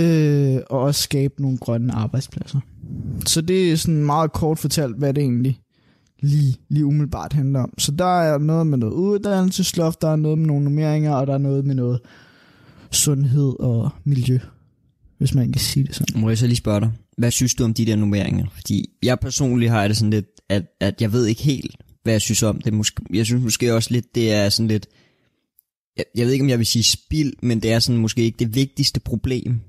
[0.00, 2.60] øh, og også skabe nogle grønne arbejdspladser.
[3.26, 5.60] Så det er sådan meget kort fortalt, hvad det egentlig
[6.22, 7.74] lige, lige umiddelbart handler om.
[7.78, 11.34] Så der er noget med noget uddannelsesloft, der er noget med nogle nummeringer, og der
[11.34, 12.00] er noget med noget
[12.90, 14.38] sundhed og miljø,
[15.18, 16.20] hvis man kan sige det sådan.
[16.20, 18.46] Må jeg så lige spørge dig, hvad synes du om de der nummeringer?
[18.54, 22.20] Fordi jeg personligt har det sådan lidt, at, at jeg ved ikke helt, hvad jeg
[22.20, 22.72] synes om det.
[22.72, 24.86] Måske, jeg synes måske også lidt, det er sådan lidt,
[25.96, 28.38] jeg, jeg ved ikke, om jeg vil sige spild, men det er sådan måske ikke
[28.38, 29.60] det vigtigste problem.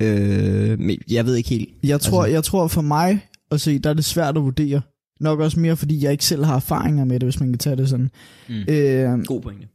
[0.00, 1.68] Øh, men jeg ved ikke helt.
[1.84, 4.80] Jeg tror, Altså- jeg tror for mig at se, der er det svært at vurdere.
[5.20, 7.76] Nok også mere, fordi jeg ikke selv har erfaringer med det, hvis man kan tage
[7.76, 8.10] det sådan.
[8.48, 8.54] Mm.
[8.68, 9.68] Øh, God pointe.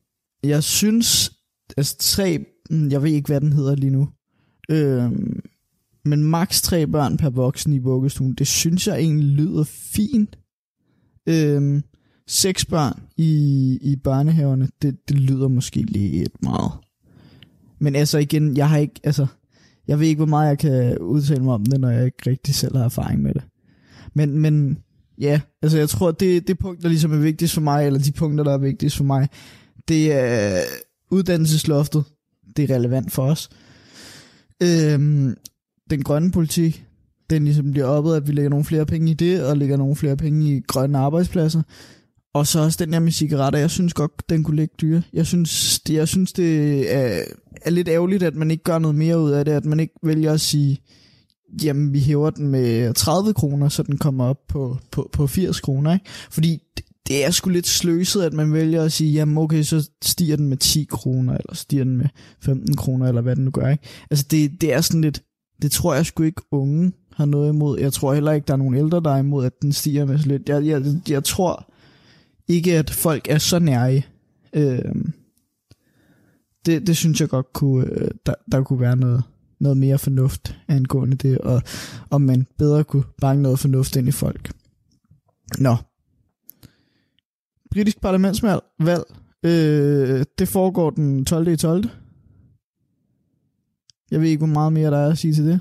[0.43, 1.31] Jeg synes,
[1.77, 4.09] altså tre, mm, jeg ved ikke, hvad den hedder lige nu,
[4.69, 5.41] øhm,
[6.05, 10.37] men maks tre børn per voksen i vuggestuen, det synes jeg egentlig lyder fint.
[11.29, 11.83] Øhm,
[12.27, 16.71] seks børn i, i børnehaverne, det, det lyder måske lidt meget.
[17.79, 19.27] Men altså igen, jeg har ikke, altså,
[19.87, 22.55] jeg ved ikke, hvor meget jeg kan udtale mig om det, når jeg ikke rigtig
[22.55, 23.43] selv har erfaring med det.
[24.13, 24.77] Men, men
[25.17, 28.11] ja, altså jeg tror, det, det punkt, der ligesom er vigtigst for mig, eller de
[28.11, 29.27] punkter, der er vigtigst for mig,
[29.87, 30.61] det er
[31.11, 32.03] uddannelsesloftet.
[32.57, 33.49] Det er relevant for os.
[34.63, 35.35] Øhm,
[35.89, 36.85] den grønne politik,
[37.29, 39.95] den ligesom bliver oppet, at vi lægger nogle flere penge i det, og lægger nogle
[39.95, 41.61] flere penge i grønne arbejdspladser.
[42.33, 45.01] Og så også den der med cigaretter, jeg synes godt, den kunne ligge dyre.
[45.13, 47.23] Jeg synes, det, jeg synes, det er,
[47.61, 49.93] er lidt ærgerligt, at man ikke gør noget mere ud af det, at man ikke
[50.03, 50.81] vælger at sige,
[51.63, 55.59] jamen vi hæver den med 30 kroner, så den kommer op på, på, på 80
[55.59, 55.93] kroner.
[55.93, 56.05] Ikke?
[56.31, 59.89] Fordi det, det er sgu lidt sløset, at man vælger at sige, jamen okay, så
[60.03, 62.05] stiger den med 10 kroner, eller stiger den med
[62.41, 63.67] 15 kroner, eller hvad den nu gør.
[63.69, 63.83] Ikke?
[64.11, 65.23] Altså det, det er sådan lidt,
[65.61, 67.79] det tror jeg sgu ikke unge har noget imod.
[67.79, 70.19] Jeg tror heller ikke, der er nogen ældre, der er imod, at den stiger med
[70.19, 70.49] så lidt.
[70.49, 71.73] Jeg, jeg, jeg tror
[72.47, 74.01] ikke, at folk er så nære.
[74.53, 74.95] Øh,
[76.65, 79.23] det, det synes jeg godt kunne, øh, der, der kunne være noget,
[79.63, 81.61] noget mere fornuft angående det, og
[82.09, 84.51] om man bedre kunne banke noget fornuft ind i folk.
[85.59, 85.75] Nå.
[87.71, 89.03] Britisk parlamentsvalg, valg,
[89.43, 91.47] øh, det foregår den 12.
[91.47, 91.89] i 12.
[94.11, 95.59] Jeg ved ikke, hvor meget mere der er at sige til det.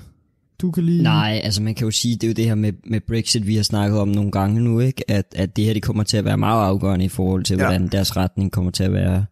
[0.58, 1.02] Du kan lige...
[1.02, 3.56] Nej, altså man kan jo sige, det er jo det her med, med Brexit, vi
[3.56, 5.10] har snakket om nogle gange nu, ikke?
[5.10, 7.62] At, at det her det kommer til at være meget afgørende i forhold til, Ja.
[7.62, 9.24] hvordan deres retning kommer til at være.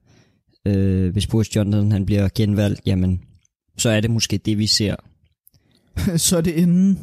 [0.67, 3.21] Øh, hvis Boris Johnson han bliver genvalgt, jamen,
[3.81, 4.97] så er det måske det, vi ser.
[6.27, 6.99] så er det inde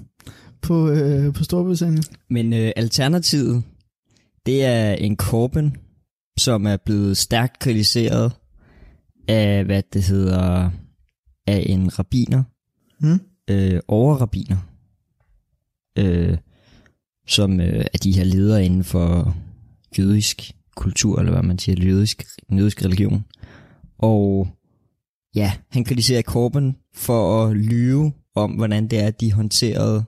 [0.62, 2.04] på, øh, på Storbritannien.
[2.30, 3.63] Men øh, alternativet,
[4.46, 5.72] det er en Corbyn,
[6.38, 8.32] som er blevet stærkt kritiseret
[9.28, 10.70] af, hvad det hedder,
[11.48, 12.44] af en rabiner,
[13.00, 13.20] Hmm?
[13.50, 14.58] øh, overrabiner,
[15.98, 16.38] øh,
[17.28, 19.36] som øh, er de her ledere inden for
[19.98, 23.26] jødisk kultur, eller hvad man siger, jødisk, jødisk religion.
[23.98, 24.48] Og
[25.38, 30.04] ja, han kritiserer Corbyn for at lyve om, hvordan det er, at de håndterede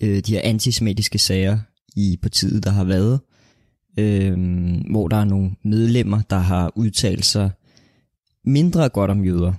[0.00, 1.58] øh, de her antisemitiske sager
[1.96, 3.20] i partiet, der har været,
[3.98, 4.36] øh,
[4.90, 7.50] hvor der er nogle medlemmer, der har udtalt sig
[8.44, 9.52] mindre godt om jøder,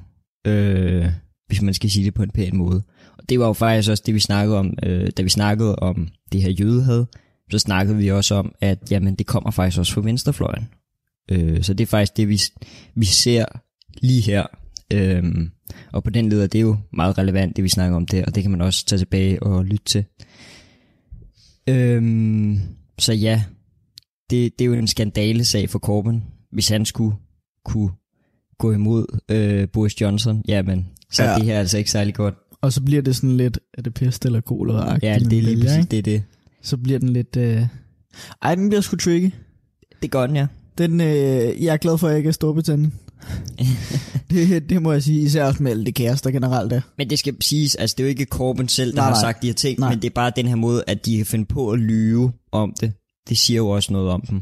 [0.48, 1.06] øh,
[1.48, 2.84] hvis man skal sige det på en pæn måde.
[3.18, 6.08] Og det var jo faktisk også det, vi snakkede om, øh, da vi snakkede om
[6.32, 7.06] det her jødehed,
[7.52, 10.70] så snakkede vi også om, at jamen, det kommer faktisk også fra venstrefløjen.
[11.32, 12.42] Øh, så det er faktisk det, vi,
[12.96, 13.46] vi ser
[14.02, 14.63] lige her.
[14.94, 15.24] Øh,
[15.92, 18.36] og på den leder, det er jo meget relevant, det vi snakker om der, og
[18.36, 20.06] det kan man også tage tilbage og lytte til.
[21.70, 22.58] Øh,
[23.00, 23.44] så ja,
[24.30, 27.16] det, det er jo en skandalesag for Corbyn, hvis han skulle
[27.66, 27.90] kunne
[28.60, 31.30] gå imod øh, Boris Johnson, jamen, så ja.
[31.30, 32.36] er det her altså ikke særlig godt.
[32.62, 34.98] Og så bliver det sådan lidt, er det pest eller kolera?
[35.02, 35.92] Ja, det er lige præcis ikke?
[35.92, 36.24] det, er det.
[36.62, 37.38] Så bliver den lidt...
[37.38, 37.62] Øh...
[38.42, 39.32] Ej, den bliver sgu tricky.
[40.02, 40.48] Det gør den, ja.
[40.78, 42.94] Den, øh, jeg er glad for, at jeg ikke er Storbritannien.
[44.30, 46.82] Det, det må jeg sige, især også med alle de kærester generelt er.
[46.98, 49.42] Men det skal siges, altså det er jo ikke Corbyn selv, der nej, har sagt
[49.42, 49.90] de her ting, nej.
[49.90, 52.74] men det er bare den her måde, at de kan finde på at lyve om
[52.82, 52.94] det.
[53.30, 54.42] Det siger jo også noget om dem.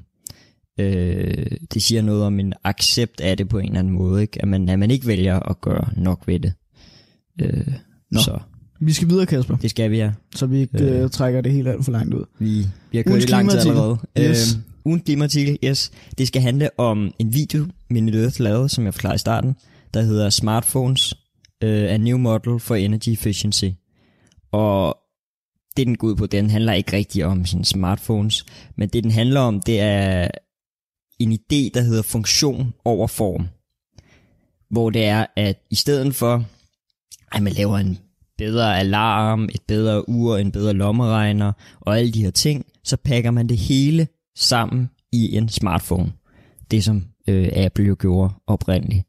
[0.80, 4.42] Øh, det siger noget om en accept af det på en eller anden måde, ikke?
[4.42, 6.54] At, man, at man ikke vælger at gøre nok ved det.
[7.42, 7.68] Øh,
[8.12, 8.20] Nå.
[8.20, 8.40] Så.
[8.80, 9.58] Vi skal videre, Kasper.
[9.58, 10.12] Det skal vi, ja.
[10.36, 12.26] Så vi ikke øh, trækker det helt alt for langt ud.
[12.40, 13.98] Vi, vi har kørt det langt allerede.
[14.20, 14.54] Yes.
[14.54, 15.92] Øh, ugen klimaartikel, yes.
[16.18, 19.56] Det skal handle om en video, min Earth lavede, som jeg forklarede i starten,
[19.94, 21.14] der hedder Smartphones,
[21.64, 23.70] uh, øh, a new model for energy efficiency.
[24.52, 24.98] Og
[25.78, 28.46] det den går ud på, den handler ikke rigtig om sådan smartphones,
[28.78, 30.28] men det den handler om, det er
[31.20, 33.48] en idé, der hedder funktion over form.
[34.70, 36.46] Hvor det er, at i stedet for,
[37.32, 37.98] at man laver en
[38.38, 43.32] bedre alarm, et bedre ur, en bedre lommeregner og alle de her ting, så pakker
[43.32, 46.14] man det hele sammen i en smartphone.
[46.72, 49.04] Det som øh, Apple jo gjorde oprindeligt.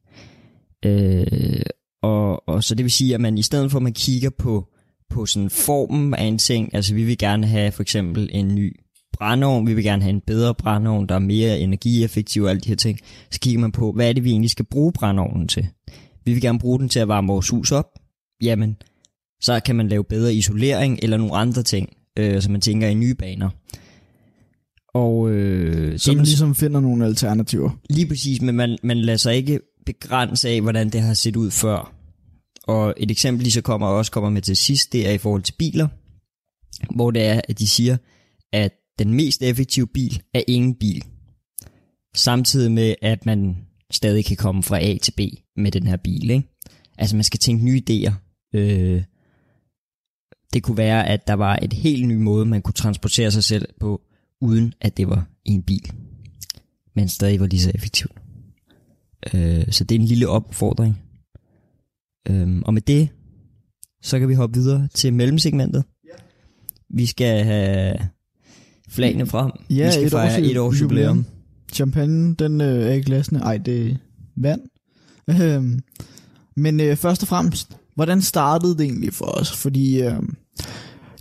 [0.84, 1.62] Øh,
[2.02, 4.68] og, og så det vil sige, at man i stedet for at man kigger på,
[5.10, 8.80] på sådan formen af en ting, altså vi vil gerne have for eksempel en ny
[9.12, 12.68] brændeovn, vi vil gerne have en bedre brændeovn, der er mere energieffektiv og alle de
[12.68, 12.98] her ting,
[13.30, 15.68] så kigger man på, hvad er det, vi egentlig skal bruge brændeovnen til.
[16.24, 17.86] Vi vil gerne bruge den til at varme vores hus op.
[18.42, 18.76] Jamen,
[19.40, 22.94] så kan man lave bedre isolering eller nogle andre ting, øh, så man tænker i
[22.94, 23.50] nye baner.
[24.94, 27.70] Og, øh, så man ligesom finder nogle alternativer.
[27.90, 31.50] Lige præcis, men man, man lader sig ikke begrænse af, hvordan det har set ud
[31.50, 31.94] før.
[32.66, 35.42] Og et eksempel, de så kommer også kommer med til sidst, det er i forhold
[35.42, 35.88] til biler,
[36.94, 37.96] hvor det er, at de siger,
[38.52, 41.04] at den mest effektive bil er ingen bil.
[42.14, 43.56] Samtidig med, at man
[43.90, 45.20] stadig kan komme fra A til B
[45.56, 46.30] med den her bil.
[46.30, 46.48] Ikke?
[46.98, 48.12] Altså man skal tænke nye idéer.
[48.54, 49.02] Øh,
[50.52, 53.68] det kunne være, at der var et helt ny måde, man kunne transportere sig selv
[53.80, 54.00] på,
[54.42, 55.92] uden at det var i en bil.
[56.96, 58.12] Men stadig var lige så effektivt.
[59.34, 61.02] Øh, så det er en lille opfordring.
[62.28, 63.08] Øh, og med det,
[64.02, 65.84] så kan vi hoppe videre til mellemsegmentet.
[66.94, 67.98] Vi skal have
[68.88, 69.50] flagene frem.
[69.70, 71.24] Ja, vi skal et fejre års et års jubilæum.
[71.72, 73.40] Champagne, den øh, er i glasene.
[73.40, 73.96] Ej, det er
[74.36, 74.60] vand.
[75.30, 75.80] Øhm,
[76.56, 79.56] men øh, først og fremmest, hvordan startede det egentlig for os?
[79.56, 80.22] Fordi øh,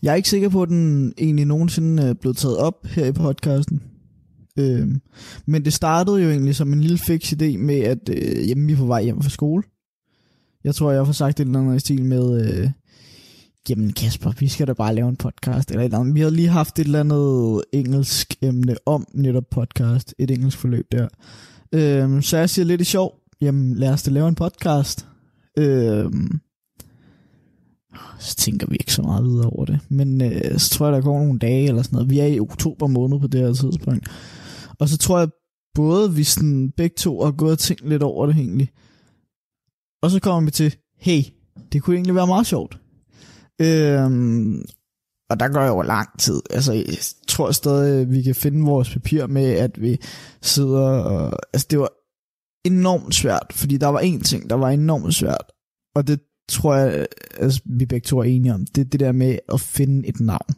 [0.02, 3.06] jeg er ikke sikker på, at den egentlig nogensinde øh, er blevet taget op her
[3.06, 3.82] i podcasten.
[4.60, 4.88] Øh,
[5.46, 8.74] men det startede jo egentlig som en lille fix idé med, at øh, jamen, vi
[8.74, 9.64] er på vej hjem fra skole.
[10.64, 12.70] Jeg tror, jeg har sagt et eller andet i stil med, øh,
[13.70, 15.72] jamen Kasper, vi skal da bare lave en podcast.
[15.72, 16.16] Eller et eller andet.
[16.16, 20.16] Vi havde lige haft et eller andet engelsk emne om netop podcast.
[20.20, 21.08] Et engelsk forløb der.
[21.72, 25.08] Øh, så jeg siger lidt i sjov, jamen lad os da lave en podcast.
[25.58, 26.12] Øh,
[28.20, 29.80] så tænker vi ikke så meget videre over det.
[29.90, 32.10] Men øh, så tror jeg, der går nogle dage eller sådan noget.
[32.10, 34.08] Vi er i oktober måned på det her tidspunkt.
[34.80, 35.30] Og så tror jeg
[35.76, 38.72] både, vi sådan begge to har gået og tænkt lidt over det egentlig.
[40.02, 41.22] Og så kommer vi til, hey,
[41.72, 42.80] det kunne egentlig være meget sjovt.
[43.62, 44.66] Øhm,
[45.30, 46.42] og der går jo lang tid.
[46.50, 49.98] Altså, jeg tror stadig, vi kan finde vores papir med, at vi
[50.42, 51.40] sidder og...
[51.54, 51.90] Altså, det var
[52.66, 55.52] enormt svært, fordi der var en ting, der var enormt svært.
[55.96, 56.20] Og det
[56.52, 57.06] tror jeg,
[57.40, 58.66] altså, vi begge to er enige om.
[58.66, 60.56] Det det der med at finde et navn.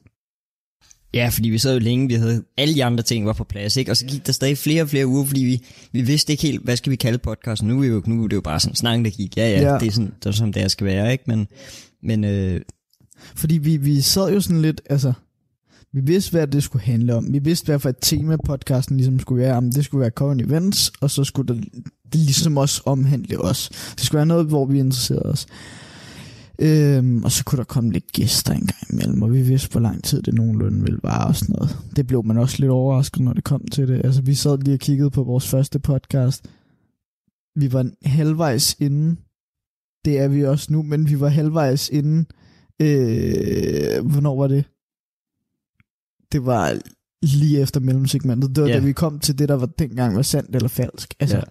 [1.13, 3.77] Ja, fordi vi sad jo længe, vi havde alle de andre ting var på plads,
[3.77, 3.91] ikke?
[3.91, 6.63] Og så gik der stadig flere og flere uger, fordi vi, vi vidste ikke helt,
[6.63, 7.67] hvad skal vi kalde podcasten.
[7.67, 9.37] Nu er, vi jo, nu er det jo bare sådan snakken, der gik.
[9.37, 9.77] Ja, ja, ja.
[9.79, 11.23] det er sådan, det er som det skal være, ikke?
[11.27, 11.47] Men,
[12.03, 12.61] men øh...
[13.35, 15.13] Fordi vi, vi sad jo sådan lidt, altså,
[15.93, 17.33] vi vidste, hvad det skulle handle om.
[17.33, 19.55] Vi vidste, hvad for et tema podcasten ligesom skulle være.
[19.55, 21.63] Om det skulle være current events, og så skulle det,
[22.13, 23.69] det ligesom også omhandle os.
[23.95, 25.47] Det skulle være noget, hvor vi interesserede os.
[26.59, 29.79] Øhm, og så kunne der komme lidt gæster en gang imellem, og vi vidste, hvor
[29.81, 31.77] lang tid det nogenlunde ville vare og sådan noget.
[31.95, 34.01] Det blev man også lidt overrasket, når det kom til det.
[34.05, 36.45] Altså, vi sad lige og kiggede på vores første podcast.
[37.55, 39.19] Vi var halvvejs inden.
[40.05, 42.27] Det er vi også nu, men vi var halvvejs inden.
[42.81, 44.65] Øh, hvornår var det?
[46.31, 46.79] Det var
[47.21, 48.55] lige efter mellemsegmentet.
[48.55, 48.75] Det var Ja.
[48.75, 51.13] da vi kom til det, der var dengang var sandt eller falsk.
[51.19, 51.43] Altså, Ja.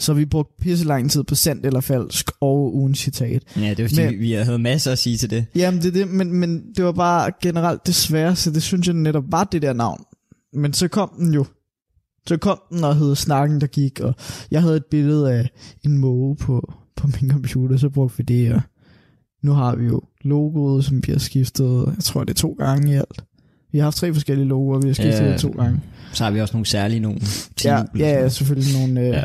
[0.00, 3.42] Så vi brugte pisse lang tid på sandt eller falsk og ugen citat.
[3.56, 5.46] Ja, det var fordi, Men- vi havde masser at sige til det.
[5.54, 8.54] Jamen, det er det, men, men det var bare generelt det sværeste.
[8.54, 10.04] Det synes jeg netop var det der navn.
[10.52, 11.44] Men så kom den jo.
[12.26, 14.14] Så kom den og hed Snakken, der gik, og
[14.50, 15.50] jeg havde et billede af
[15.84, 18.60] en måge på, på min computer, så brugte vi det, og
[19.42, 22.92] nu har vi jo logoet, som vi har skiftet, jeg tror det er to gange
[22.92, 23.24] i alt.
[23.72, 25.80] Vi har haft tre forskellige logoer, vi har skiftet det to gange.
[26.12, 27.20] Så har vi også nogle særlige nogle.
[27.64, 29.24] Ja, ja, ja, selvfølgelig nogle, øh, Ja.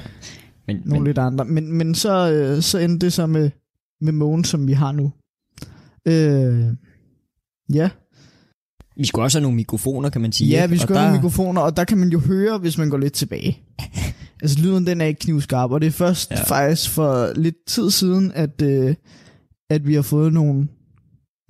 [0.68, 1.46] Men, nogle men lidt andre.
[1.46, 3.50] Men, men så, øh, så endte det så med,
[4.02, 5.12] med mågen, som vi har nu.
[6.08, 6.66] Øh,
[7.74, 7.90] ja,
[8.98, 10.50] vi skulle også have nogle mikrofoner, kan man sige.
[10.50, 12.98] Ja, vi skal have nogle mikrofoner, og der kan man jo høre, hvis man går
[12.98, 13.60] lidt tilbage.
[14.42, 16.44] altså lyden den er ikke knivskarp, og det er først ja.
[16.44, 18.96] faktisk for lidt tid siden, at, øh,
[19.70, 20.68] at vi har fået nogle,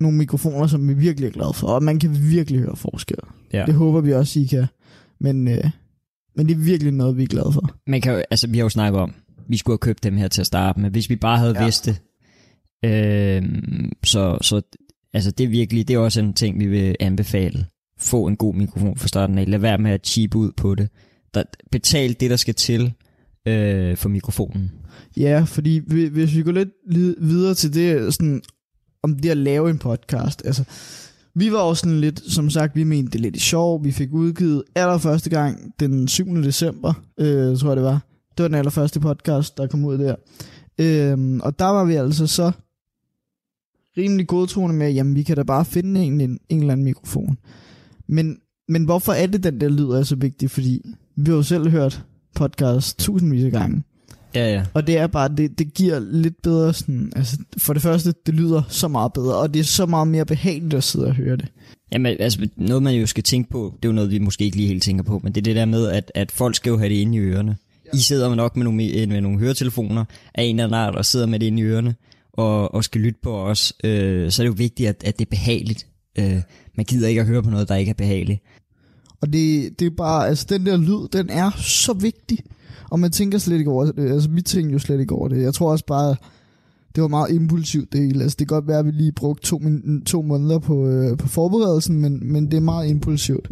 [0.00, 3.18] nogle mikrofoner, som vi virkelig er glade for, og man kan virkelig høre forskel.
[3.52, 3.64] Ja.
[3.66, 4.66] Det håber vi også, I kan.
[5.20, 5.70] Men, øh,
[6.36, 7.70] men det er virkelig noget, vi er glade for.
[7.86, 9.14] Man kan jo, altså, vi har jo snakket om,
[9.48, 10.90] vi skulle have købt dem her til at starte med.
[10.90, 11.64] Hvis vi bare havde Ja.
[11.64, 12.00] vidst det.
[12.84, 13.42] Øh,
[14.04, 14.60] så, så
[15.14, 17.66] altså, det er virkelig, det er også en ting, vi vil anbefale.
[17.98, 19.50] Få en god mikrofon fra starten af.
[19.50, 20.88] Lad være med at cheap ud på det.
[21.34, 22.92] Der, betal det, der skal til
[23.48, 24.72] øh, for mikrofonen.
[25.16, 28.42] Ja, fordi vi- hvis vi går lidt li- videre til det, sådan,
[29.02, 30.64] om det at lave en podcast, altså,
[31.38, 34.12] vi var også sådan lidt, som sagt, vi mente det lidt i sjov, vi fik
[34.12, 36.36] udgivet allerførste gang den 7.
[36.36, 38.06] december, øh, tror jeg det var,
[38.36, 40.14] det var den allerførste podcast, der kom ud der,
[40.78, 42.52] øh, og der var vi altså så
[43.98, 47.38] rimelig godtroende med, jamen vi kan da bare finde en, en, en eller anden mikrofon,
[48.08, 50.82] men, men hvorfor er det, den der lyd er så vigtig, fordi
[51.16, 53.82] vi har jo selv hørt podcast tusindvis af gange,
[54.36, 54.64] Ja, ja.
[54.74, 58.34] og det er bare, det, det giver lidt bedre sådan, altså for det første, det
[58.34, 61.36] lyder så meget bedre, og det er så meget mere behageligt at sidde og høre
[61.36, 61.48] det.
[61.92, 64.56] Jamen, altså, noget man jo skal tænke på, det er jo noget, vi måske ikke
[64.56, 66.78] lige helt tænker på, men det er det der med, at, at folk skal jo
[66.78, 67.56] have det inde i ørerne.
[67.94, 71.26] I sidder nok med nogle, med nogle høretelefoner af en eller anden art, og sidder
[71.26, 71.94] med det inde i ørerne,
[72.32, 73.72] og, og skal lytte på os.
[73.84, 75.86] Øh, så er det jo vigtigt, at, at det er behageligt.
[76.18, 76.42] Øh,
[76.76, 78.42] man gider ikke at høre på noget, der ikke er behageligt.
[79.20, 82.38] Og det, det er bare, altså den der lyd, den er så vigtig,
[82.90, 85.42] og man tænker slet ikke over det, altså vi tænker jo slet ikke over det.
[85.42, 86.16] Jeg tror også bare,
[86.94, 88.22] det var meget impulsivt det hele.
[88.22, 91.16] Altså det kan godt være, at vi lige brugte to, min, to måneder på, øh,
[91.16, 93.50] på forberedelsen, men, men det er meget impulsivt.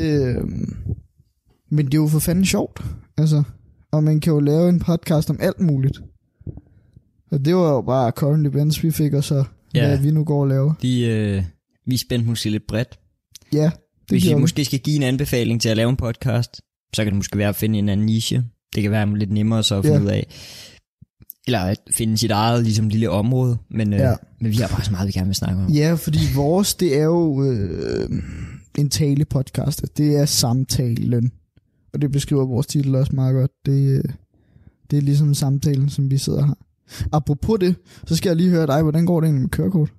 [0.00, 0.44] Øh,
[1.70, 2.80] men det er jo for fanden sjovt,
[3.16, 3.42] altså.
[3.92, 6.02] Og man kan jo lave en podcast om alt muligt.
[7.30, 9.86] Og det var jo bare current events, vi fik, og så Ja.
[9.86, 10.72] hvad vi nu går og laver.
[10.82, 11.42] Vi, øh,
[11.86, 12.98] vi spændte måske lidt bredt.
[13.52, 13.72] Ja, det
[14.08, 16.60] Hvis I måske skal give en anbefaling til at lave en podcast,
[16.94, 18.44] så kan det måske være at finde en anden niche.
[18.74, 20.02] Det kan være lidt nemmere så at finde Ja.
[20.04, 20.26] ud af.
[21.46, 23.56] Eller at finde sit eget ligesom, lille område.
[23.70, 24.14] Men, øh, Ja.
[24.40, 25.70] men vi har bare så meget, vi gerne vil snakke om.
[25.70, 28.08] Ja, fordi vores, det er jo øh,
[28.78, 29.82] en tale-podcast.
[29.96, 31.32] Det er samtalen.
[31.92, 33.50] Og det beskriver vores titel også meget godt.
[33.66, 34.04] Det, øh,
[34.90, 36.54] det er ligesom samtalen, som vi sidder her.
[37.12, 37.74] Apropos det,
[38.06, 38.82] så skal jeg lige høre dig.
[38.82, 39.92] Hvordan går det egentlig med kørekort?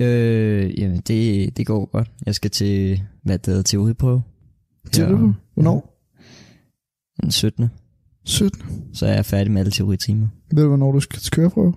[0.00, 2.10] Øh, jamen, det, det går godt.
[2.26, 4.22] Jeg skal til, hvad det hedder, teoriprøve.
[4.92, 5.10] Til Ja.
[5.10, 5.34] du?
[5.54, 5.94] Hvornår?
[7.22, 7.68] Den 17.
[8.24, 8.94] 17.
[8.94, 10.28] Så er jeg færdig med alle teoritimer.
[10.50, 11.74] Ved du, hvornår du skal til køreprøve?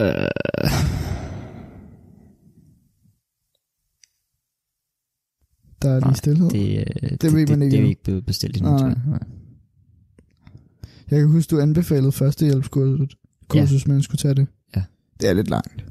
[0.00, 0.28] Øh,
[5.82, 6.50] Der er lige stillhed.
[6.50, 8.70] det, øh, det, ved man det, ikke det, er ikke blevet bestilt endnu.
[8.70, 8.96] Nej, tror jeg.
[9.06, 9.18] Nej.
[11.10, 13.14] Jeg kan huske, du anbefalede førstehjælpskurset,
[13.48, 13.92] kursus, ja.
[13.92, 14.46] man skulle tage det.
[14.76, 14.82] Ja.
[15.20, 15.84] Det er lidt langt.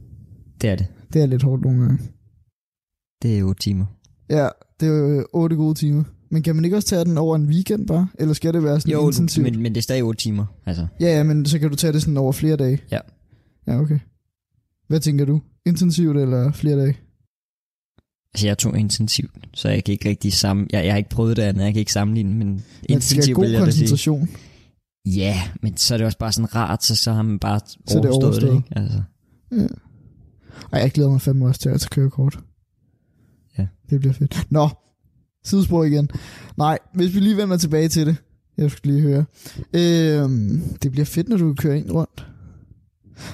[0.61, 0.87] Det er det.
[1.13, 1.99] Det er lidt hårdt nogle gange.
[3.21, 3.85] Det er 8 timer.
[4.29, 4.47] Ja,
[4.79, 6.03] det er jo otte gode timer.
[6.31, 8.07] Men kan man ikke også tage den over en weekend bare?
[8.19, 9.43] Eller skal det være sådan Jo, intensivt?
[9.43, 10.45] men, men det er stadig 8 timer.
[10.65, 12.79] Altså, Ja, ja, men så kan du tage det sådan over flere dage.
[12.91, 12.99] Ja.
[13.67, 13.99] Ja, okay.
[14.87, 15.41] Hvad tænker du?
[15.65, 16.97] Intensivt eller flere dage?
[18.33, 20.67] altså jeg tog intensivt, så jeg kan ikke rigtig sammen...
[20.73, 23.49] Jeg, jeg har ikke prøvet det andet, jeg kan ikke sammenligne, men have intensivt vil
[23.51, 23.87] jeg da sige.
[23.87, 24.29] koncentration.
[25.05, 27.97] Ja, men så er det også bare sådan rart, så, så har man bare Så
[27.97, 28.55] er det overstået det, overstået.
[28.57, 28.79] ikke?
[28.79, 29.01] Altså,
[29.51, 29.67] Ja.
[30.73, 32.39] Ej, jeg glæder mig fandme også til at tage kørekort.
[33.57, 33.67] Ja.
[33.89, 34.47] Det bliver fedt.
[34.49, 34.69] Nå,
[35.45, 36.09] sidespor igen.
[36.57, 38.15] Nej, hvis vi lige vender tilbage til det.
[38.57, 39.25] Jeg skal lige høre.
[39.73, 42.27] Øhm, det bliver fedt, når du kan køre ind rundt.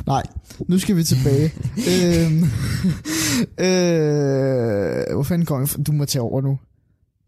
[0.08, 0.24] Nej,
[0.68, 1.54] nu skal vi tilbage.
[1.92, 2.44] øhm,
[3.68, 5.82] øh, hvor fanden kom jeg fra?
[5.82, 6.60] Du må tage over nu.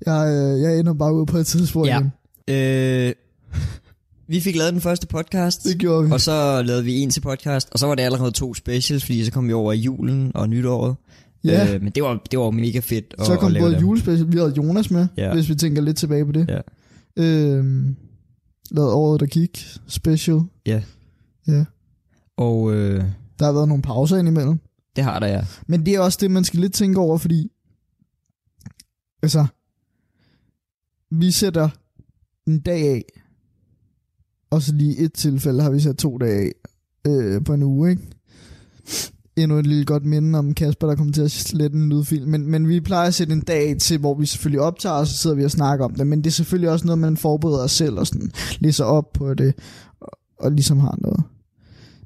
[0.05, 1.99] Jeg, øh, jeg ender bare ud på et tidsspor Ja.
[1.99, 2.11] igen.
[2.55, 3.13] øh,
[4.27, 6.11] vi fik lavet den første podcast, Det gjorde vi.
[6.11, 9.25] og så lavede vi en til podcast, og så var det allerede to specials, fordi
[9.25, 10.95] så kom vi over i julen og nytåret.
[11.45, 11.75] Ja.
[11.75, 13.81] Øh, men det var, det var mega fedt at, Så kom at lave både dem.
[13.81, 15.33] julespecial, vi havde Jonas med, Ja.
[15.33, 16.49] hvis vi tænker lidt tilbage på det.
[16.49, 16.61] Ja.
[17.23, 17.95] Øhm,
[18.71, 20.41] lavede året, der gik, special.
[20.65, 20.83] Ja.
[21.47, 21.65] Ja.
[22.37, 23.03] Og øh,
[23.39, 24.59] Der har været nogle pauser indimellem.
[24.95, 25.45] det har der, ja.
[25.67, 27.51] Men det er også det, man skal lidt tænke over, fordi
[29.23, 29.45] altså,
[31.11, 31.69] vi sætter
[32.47, 33.03] en dag af
[34.49, 36.53] Og så lige et tilfælde har vi sat to dage
[37.05, 38.01] af øh, på en uge, ikke?
[39.37, 42.27] Endnu et lille godt minde om Kasper, der kommer til at slette en lydfil.
[42.27, 45.17] Men, men vi plejer at sætte en dag til, hvor vi selvfølgelig optager, og så
[45.17, 46.07] sidder vi og snakker om det.
[46.07, 49.33] Men det er selvfølgelig også noget, man forbereder sig selv og sådan læser op på
[49.33, 49.53] det,
[49.99, 51.23] og, og ligesom har noget.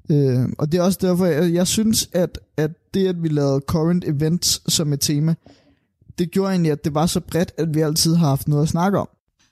[0.09, 3.61] Øh, og det er også derfor, jeg, jeg synes, at, at det, at vi lavede
[3.67, 5.35] current events som et tema,
[6.19, 8.69] det gjorde egentlig, at det var så bredt, at vi altid har haft noget at
[8.69, 9.07] snakke om.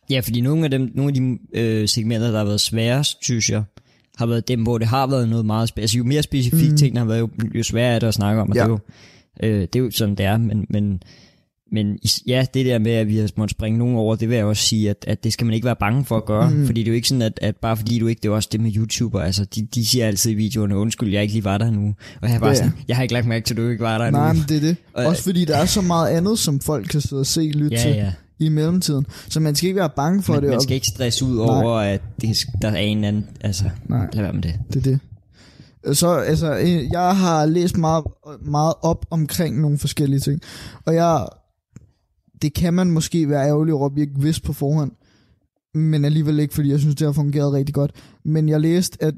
[0.09, 3.49] Ja, fordi nogle af, dem, nogle af de øh, segmenter, der har været sværest, synes
[3.49, 3.63] jeg,
[4.18, 5.84] har været dem, hvor det har været noget meget specifikt.
[5.84, 6.78] Altså, jo mere specifikt mm.
[6.78, 8.63] ting der har været, jo, jo sværere er det at snakke om, og Ja.
[8.63, 8.80] det, er jo,
[9.43, 11.01] øh, det er jo sådan, det er, men, men,
[11.72, 14.45] men ja, det der med, at vi har måttet springe nogen over, det vil jeg
[14.45, 16.65] også sige, at, at det skal man ikke være bange for at gøre, Mm.
[16.65, 18.49] fordi det er jo ikke sådan, at, at bare fordi du ikke, det er også
[18.51, 21.57] det med YouTuber, altså de, de siger altid i videoerne, undskyld, jeg ikke lige var
[21.57, 22.55] der nu, og jeg er bare Ja.
[22.55, 24.39] sådan, jeg har ikke lagt mærke til, at du ikke var der Nej, nu.
[24.39, 24.76] men det er det.
[24.93, 27.76] Og- Også fordi der er så meget andet, som folk kan sidde og se lytte
[27.76, 28.11] Ja, til ja.
[28.40, 29.06] I mellemtiden.
[29.30, 30.50] Så man skal ikke være bange for Man, det.
[30.50, 34.08] man og- skal ikke stresse ud over, at det, der er en anden, altså, Nej.
[34.14, 34.60] lad være med det.
[34.74, 35.00] Det er det.
[35.98, 38.04] Så altså, øh, jeg har læst meget,
[38.42, 40.42] meget op omkring nogle forskellige ting.
[40.86, 41.28] Og jeg,
[42.42, 44.92] det kan man måske være ærgerlig over, at vi ikke vidste på forhånd.
[45.74, 47.92] Men alligevel ikke, fordi jeg synes, det har fungeret rigtig godt.
[48.26, 49.14] Men jeg læste, at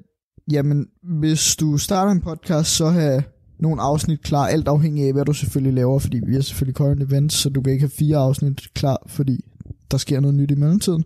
[0.51, 0.85] jamen,
[1.19, 3.23] hvis du starter en podcast, så have
[3.59, 7.03] nogle afsnit klar, alt afhængig af, hvad du selvfølgelig laver, fordi vi er selvfølgelig current
[7.03, 9.45] events, så du kan ikke have fire afsnit klar, fordi
[9.91, 11.05] der sker noget nyt i mellemtiden.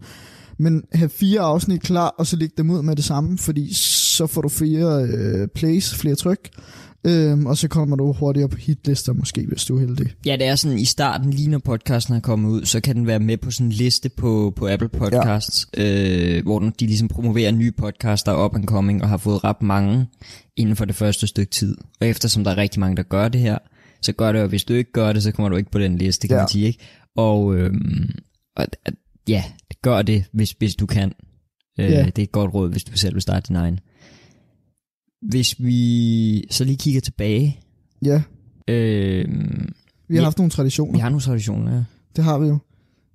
[0.60, 4.28] Men have fire afsnit klar, og så lægge dem ud med det samme, fordi så
[4.28, 6.50] får du flere øh, plays, flere tryk,
[7.08, 10.14] øhm, og så kommer du hurtigere på hitlister måske, hvis du er heldig.
[10.26, 13.08] Ja, det er sådan, i starten, lige når podcasten er kommet ud, så kan den
[13.08, 16.38] være med på sådan en liste på, på Apple Podcasts, ja.
[16.38, 19.44] øh, hvor de ligesom promoverer nye podcasts, der er up and coming, og har fået
[19.44, 20.06] ret mange
[20.58, 21.78] inden for det første stykke tid.
[22.02, 23.58] Og eftersom der er rigtig mange, der gør det her,
[24.02, 25.98] så gør det, og hvis du ikke gør det, så kommer du ikke på den
[25.98, 26.42] liste, kan Ja.
[26.42, 26.80] man sige, ikke?
[27.16, 28.10] Og, øhm,
[28.56, 28.66] og
[29.28, 29.44] ja,
[29.84, 31.14] gør det, hvis, hvis du kan.
[31.80, 32.06] Øh, Ja.
[32.06, 33.80] Det er et godt råd, hvis du selv vil starte din egen.
[35.22, 37.60] Hvis vi så lige kigger tilbage,
[38.06, 38.22] Ja,
[38.68, 39.26] øh,
[40.08, 40.24] vi har Ja.
[40.24, 40.94] haft nogle traditioner.
[40.94, 41.84] vi har nogle traditioner, ja.
[42.16, 42.58] Det har vi jo.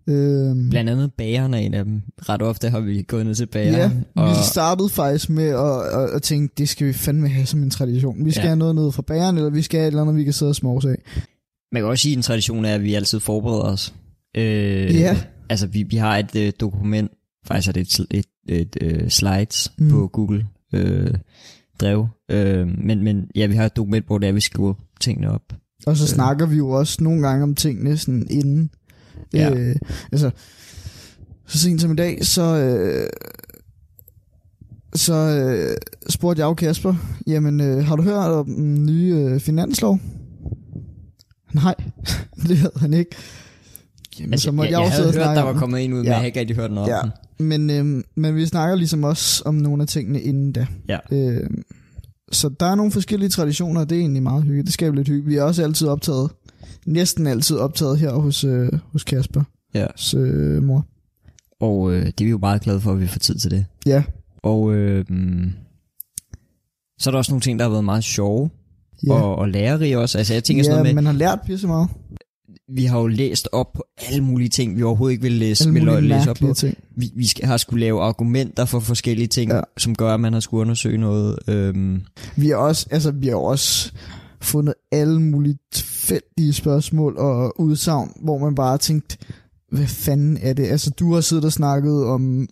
[0.09, 2.03] Øhm, Blandt andet bageren er en af dem.
[2.29, 4.05] Ret ofte har vi gået ned til bageren.
[4.17, 7.47] Ja, og, vi startede faktisk med at, at, at tænke, det skal vi fandme have
[7.47, 8.25] som en tradition.
[8.25, 8.47] Vi skal Ja.
[8.49, 10.51] have noget ned fra bageren, eller vi skal have et eller andet, vi kan sidde
[10.51, 10.97] og småse af.
[11.73, 13.95] man kan også sige, at en tradition er, at vi altid forbereder os.
[14.37, 15.17] Øh, Ja.
[15.51, 17.11] Altså, vi, vi har et øh, dokument,
[17.47, 19.85] faktisk er det et, et, et, et slides Mm.
[19.85, 19.91] mm.
[19.91, 21.15] på Google øh,
[21.81, 22.09] drev.
[22.31, 25.43] Øh, men, men ja, vi har et dokument, hvor det er, vi skriver tingene op.
[25.87, 26.09] Og så Øh.
[26.09, 28.71] snakker vi jo også nogle gange om tingene sådan inden.
[29.33, 29.55] Ja.
[29.55, 29.77] Øh,
[30.13, 30.31] altså,
[31.47, 33.11] så sent som i dag, så, øh,
[34.95, 35.77] så øh,
[36.09, 36.95] spurgte jeg jo Kasper,
[37.27, 39.99] jamen øh, har du hørt om den nye øh, finanslov?
[41.55, 41.75] Nej,
[42.49, 43.17] det havde han ikke.
[44.21, 46.05] Jamen, altså, så måtte jeg, jeg, jeg havde hørt, der var kommet en ud, men
[46.05, 46.11] Ja.
[46.11, 47.01] jeg har ikke rigtig hørt noget Ja.
[47.03, 47.47] om den.
[47.49, 50.67] Men, øhm, men vi snakker ligesom også om nogle af tingene inden da.
[50.89, 50.99] Ja.
[51.13, 51.63] Øhm,
[52.33, 54.67] så der er nogle forskellige traditioner, og det er egentlig meget hyggeligt.
[54.67, 55.27] Det skaber lidt hygge.
[55.29, 56.31] Vi er også altid optaget,
[56.87, 59.43] næsten altid optaget her hos, øh, hos Kasper,
[59.75, 59.87] Ja.
[59.97, 60.87] hos øh, mor.
[61.61, 63.65] Og øh, det er vi jo meget glade for, at vi får tid til det.
[63.87, 64.03] Ja,
[64.43, 65.51] Og øh, mm,
[66.99, 68.51] så er der også nogle ting, der har været meget sjove
[69.07, 69.13] ja.
[69.13, 70.19] og, og lærerige også.
[70.19, 71.89] Altså jeg tænker sådan ja noget med, man har lært pisse meget.
[72.69, 75.81] Vi har jo læst op på alle mulige ting, vi overhovedet ikke vil læse, Alle
[75.95, 76.55] vil læse op på.
[76.55, 76.79] ting.
[76.97, 79.61] Vi, vi skal, har skulle lave argumenter for forskellige ting, Ja.
[79.79, 81.39] som gør, at man har skulle undersøge noget.
[81.49, 82.03] Øhm,
[82.37, 83.93] Vi har også, altså, vi har også
[84.41, 89.19] fundet alle mulige tilfældige spørgsmål og udsagn, hvor man bare tænkt,
[89.73, 90.67] hvad fanden er det?
[90.67, 92.49] Altså, du har siddet og snakket om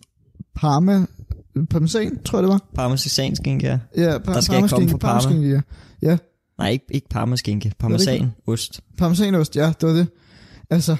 [0.55, 1.05] Parma,
[1.69, 2.61] Parmesan, tror jeg det var.
[2.75, 3.79] parmesanskinke, ja.
[3.97, 5.61] Ja, par- Der skal ikke komme fra Parma.
[6.01, 6.17] ja.
[6.57, 7.73] Nej, ikke, ikke parmaskinke.
[7.79, 8.81] Parmesan, ost.
[8.97, 10.07] Parmesanost, ja, det var det.
[10.69, 10.95] Altså,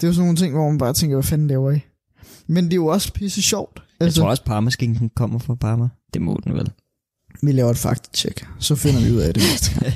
[0.00, 1.80] det er jo sådan nogle ting, hvor man bare tænker, hvad fanden laver I?
[2.46, 3.82] Men det er jo også pisse sjovt.
[4.00, 5.88] Jeg Altså, tror også, parmaskinken kommer fra Parma.
[6.14, 6.70] Det må den vel.
[7.42, 9.92] vi laver et faktatjek, så finder vi ud af det næste gang.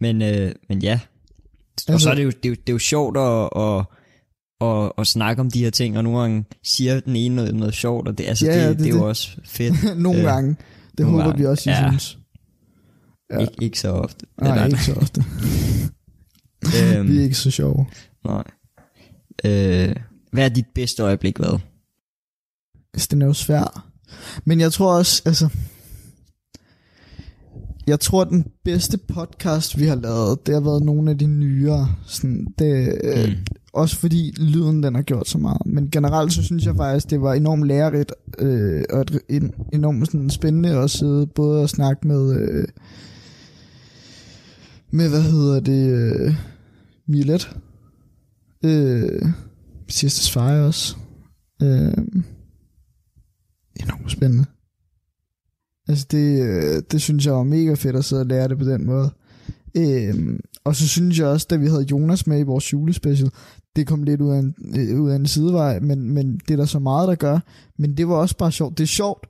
[0.00, 1.00] Men, øh, men ja.
[1.88, 3.84] Og Altså- så er det jo, det er jo, det er jo sjovt at, at,
[4.68, 7.74] at, at snakke om de her ting, og nogle gange siger den ene noget, noget
[7.74, 9.74] sjovt, og det, altså, Ja, det, det, det- det, er jo også fedt.
[10.02, 10.50] nogle Øh, gange.
[10.50, 11.38] Det nogle håber gange.
[11.38, 11.88] vi også, I Ja.
[11.90, 12.17] synes.
[13.30, 13.40] Ja.
[13.40, 13.46] Ja.
[13.62, 14.26] Ikke, så ofte.
[14.40, 15.24] Nej, Eller- ikke så ofte.
[16.96, 17.86] Øhm, Vi er ikke så sjove.
[18.24, 18.44] Nej.
[19.44, 19.96] Øh,
[20.32, 21.60] hvad er dit bedste øjeblik været?
[22.94, 23.90] Altså, den er jo svær.
[24.44, 25.48] Men jeg tror også, altså...
[27.86, 31.88] Jeg tror, den bedste podcast, vi har lavet, det har været nogle af de nyere.
[32.06, 33.30] Sådan, det, mm.
[33.30, 33.36] Mm.
[33.72, 35.66] Også fordi lyden, den har gjort så meget.
[35.66, 40.06] Men generelt, så synes jeg faktisk, det var enormt lærerigt, øh, og et, en, enormt
[40.06, 42.40] sådan, spændende at sidde både og snakke med...
[42.40, 42.68] Øh,
[44.90, 45.90] med, hvad hedder det...
[45.90, 46.34] Øh,
[47.06, 47.56] Milet.
[48.64, 49.22] Øh,
[49.88, 50.96] Sisters Fire også.
[51.62, 51.92] Øh,
[53.80, 54.44] enormt spændende.
[55.88, 58.64] Altså det, øh, det synes jeg var mega fedt at sidde og lære det på
[58.64, 59.10] den måde.
[59.76, 63.30] Øhm, og så synes jeg også, da vi havde Jonas med i vores julespecial,
[63.76, 66.56] det kom lidt ud af en, øh, ud af en sidevej, men, men det er
[66.56, 67.38] der så meget, der gør.
[67.78, 68.78] Men det var også bare sjovt.
[68.78, 69.26] Det er sjovt,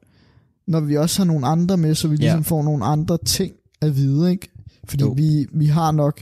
[0.67, 3.97] når vi også har nogle andre med, så vi ligesom får nogle andre ting at
[3.97, 4.49] vide, ikke?
[4.89, 5.11] Fordi Jo.
[5.17, 6.21] vi, vi har nok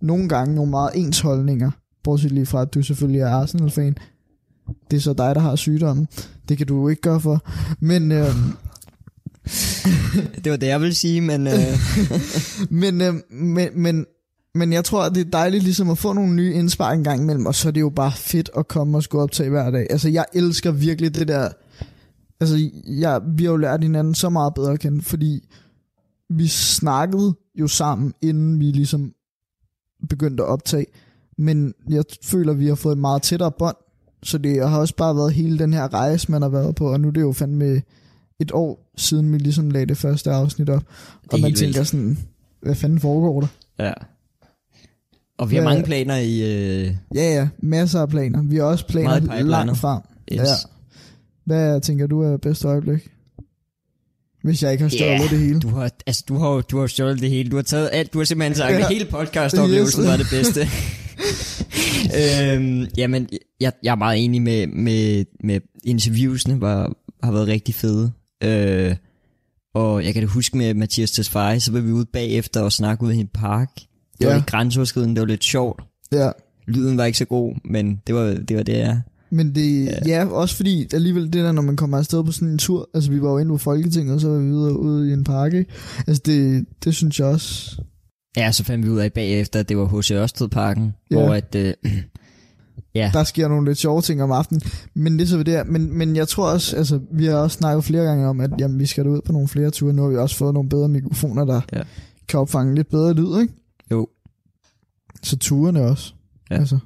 [0.00, 1.70] nogle gange nogle meget ens holdninger,
[2.04, 3.96] bortset lige fra, at du selvfølgelig er Arsenal-fan.
[4.90, 6.08] Det er så dig, der har sygdommen.
[6.48, 7.42] Det kan du jo ikke gøre for.
[7.80, 8.34] Men, øh,
[10.44, 11.46] Det var det, jeg ville sige, men...
[11.46, 11.78] Øh,
[12.80, 14.06] men, øh, men, men,
[14.54, 17.22] men jeg tror, at det er dejligt ligesom at få nogle nye indspark en gang
[17.22, 19.86] imellem, og så er det jo bare fedt at komme og skulle optage hver dag.
[19.90, 21.48] Altså, jeg elsker virkelig det der...
[22.40, 25.48] Altså, jeg, vi har jo lært hinanden så meget bedre at kende, fordi
[26.30, 29.12] vi snakkede jo sammen, inden vi ligesom
[30.08, 30.86] begyndte at optage.
[31.38, 33.76] Men jeg føler, vi har fået et meget tættere bånd.
[34.22, 37.00] Så det har også bare været hele den her rejse, man har været på, og
[37.00, 37.82] nu er det jo fandme
[38.40, 40.82] et år siden, vi ligesom lagde det første afsnit op.
[41.32, 41.88] Og man tænker vildt.
[41.88, 42.18] sådan,
[42.62, 43.48] hvad fanden foregår der?
[43.78, 43.92] ja.
[45.38, 46.40] Og vi har Hvad- mange planer i...
[46.42, 48.42] Øh, Ja, ja, masser af planer.
[48.42, 50.00] Vi har også planer langt frem.
[50.32, 50.38] yes.
[50.40, 50.44] Ja.
[51.44, 53.08] Hvad tænker du er bedste øjeblik?
[54.42, 55.18] Hvis jeg ikke har stjålet Ja.
[55.30, 55.60] det hele.
[55.60, 57.50] Du har, altså, du har, du har stjålet det hele.
[57.50, 58.12] Du har taget alt.
[58.12, 58.78] Du har simpelthen sagt, Ja.
[58.78, 60.08] at hele podcast-oplevelsen Yes.
[60.10, 60.60] var det bedste.
[62.18, 63.28] øhm, jamen,
[63.60, 68.12] jeg, jeg er meget enig med, med, med interviewsene, var, har været rigtig fede.
[68.44, 68.96] Øh,
[69.74, 73.04] og jeg kan da huske med Mathias Tesfaye, så var vi ude bagefter og snakke
[73.04, 73.70] ude i en park.
[74.18, 74.36] Det var Ja.
[74.36, 75.82] lidt grænseoverskridende, det var lidt sjovt.
[76.12, 76.30] Ja.
[76.68, 78.96] Lyden var ikke så god, men det var det, var det ja.
[79.30, 79.92] Men det, ja.
[80.06, 83.10] ja, også fordi alligevel det der, når man kommer afsted på sådan en tur, altså
[83.10, 85.54] vi var jo inde på Folketinget, og så var vi ude, ude i en park,
[85.54, 85.70] ikke?
[86.06, 87.80] Altså det, det synes jeg også,
[88.36, 90.10] Ja, så fandt vi ud af bagefter, at det var H.C.
[90.10, 91.16] Ørstedparken, Ja.
[91.16, 91.74] hvor at, øh,
[92.94, 94.62] ja, der sker nogle lidt sjove ting om aftenen,
[94.94, 95.64] men det er så ved det her.
[95.64, 98.78] Men, men jeg tror også, altså vi har også snakket flere gange om, at jamen,
[98.78, 101.44] vi skal ud på nogle flere ture, nu har vi også fået nogle bedre mikrofoner,
[101.44, 101.82] der Ja.
[102.28, 103.54] kan opfange lidt bedre lyd, ikke?
[103.90, 104.08] Jo.
[105.22, 106.12] Så turene også.
[106.50, 106.54] Ja.
[106.56, 106.78] Altså,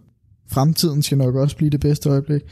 [0.49, 2.43] fremtiden skal nok også blive det bedste øjeblik.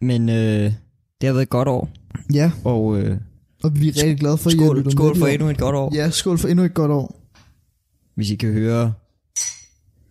[0.00, 0.72] men øh,
[1.20, 1.90] det har været et godt år,
[2.34, 3.18] Ja, og øh,
[3.62, 5.94] og vi er rigtig glade for, at I skål, skål for endnu et godt år.
[5.94, 7.20] Ja, skål for endnu et godt år.
[8.14, 8.92] Hvis I kan høre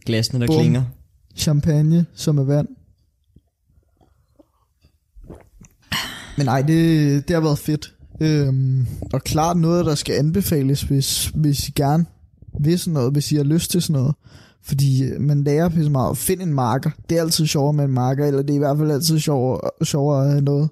[0.06, 0.56] glasene, der Bum.
[0.60, 0.84] klinger.
[1.36, 2.68] Champagne, som er vand.
[6.38, 7.96] Men nej, det, det har været fedt.
[8.22, 12.06] Øhm, og klart noget, der skal anbefales, hvis, hvis I gerne
[12.60, 14.16] vil sådan noget, hvis I har lyst til sådan noget.
[14.66, 16.90] Fordi øh, man lærer pisse meget at finde en marker.
[17.10, 19.60] Det er altid sjovere med en marker, eller det er i hvert fald altid sjovere,
[19.84, 20.70] sjovere at have noget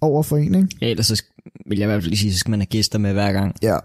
[0.00, 0.68] over for en, ikke?
[0.80, 1.22] Ja, ellers så
[1.68, 3.54] vil jeg i hvert fald lige sige, så skal man have gæster med hver gang.
[3.62, 3.76] Ja,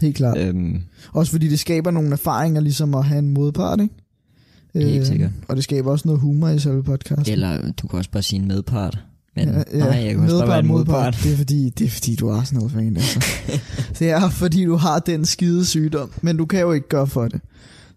[0.00, 0.38] helt klart.
[0.38, 0.80] Øhm,
[1.12, 3.94] Også fordi det skaber nogle erfaringer, ligesom at have en modpart, ikke?
[4.74, 5.30] Helt sikkert.
[5.48, 7.32] Og det skaber også noget humor i selve podcasten.
[7.32, 8.98] eller du kan også bare sige en medpart.
[9.36, 11.18] Men ja, ja, nej, jeg kan også bare en modpart.
[11.22, 13.24] Det er fordi, det er fordi du er sådan noget fan, altså.
[13.98, 16.10] det er fordi, du har den skide sygdom.
[16.22, 17.40] Men du kan jo ikke gøre for det.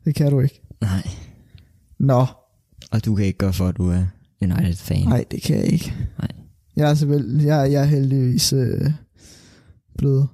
[0.09, 0.61] Det kan du ikke.
[0.81, 1.07] Nej,
[1.99, 2.25] Nå,
[2.91, 4.05] og du kan ikke gøre for, at du er
[4.41, 5.07] United-fan.
[5.07, 5.93] nej, det kan jeg ikke.
[6.19, 6.27] Nej.
[6.75, 8.91] Jeg er, selvfølgelig, jeg, jeg er heldigvis øh,
[9.97, 10.27] blevet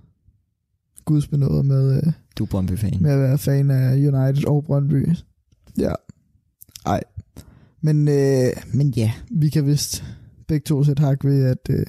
[1.05, 2.97] gudsbenået med, øh, Du er Brøndby-fan.
[3.01, 5.09] med at være fan af United og Brøndby.
[5.77, 5.91] Ja.
[6.85, 7.03] Ej.
[7.81, 10.03] Men, øh, men ja, vi kan vist
[10.47, 11.85] begge to sætte hak ved, at øh,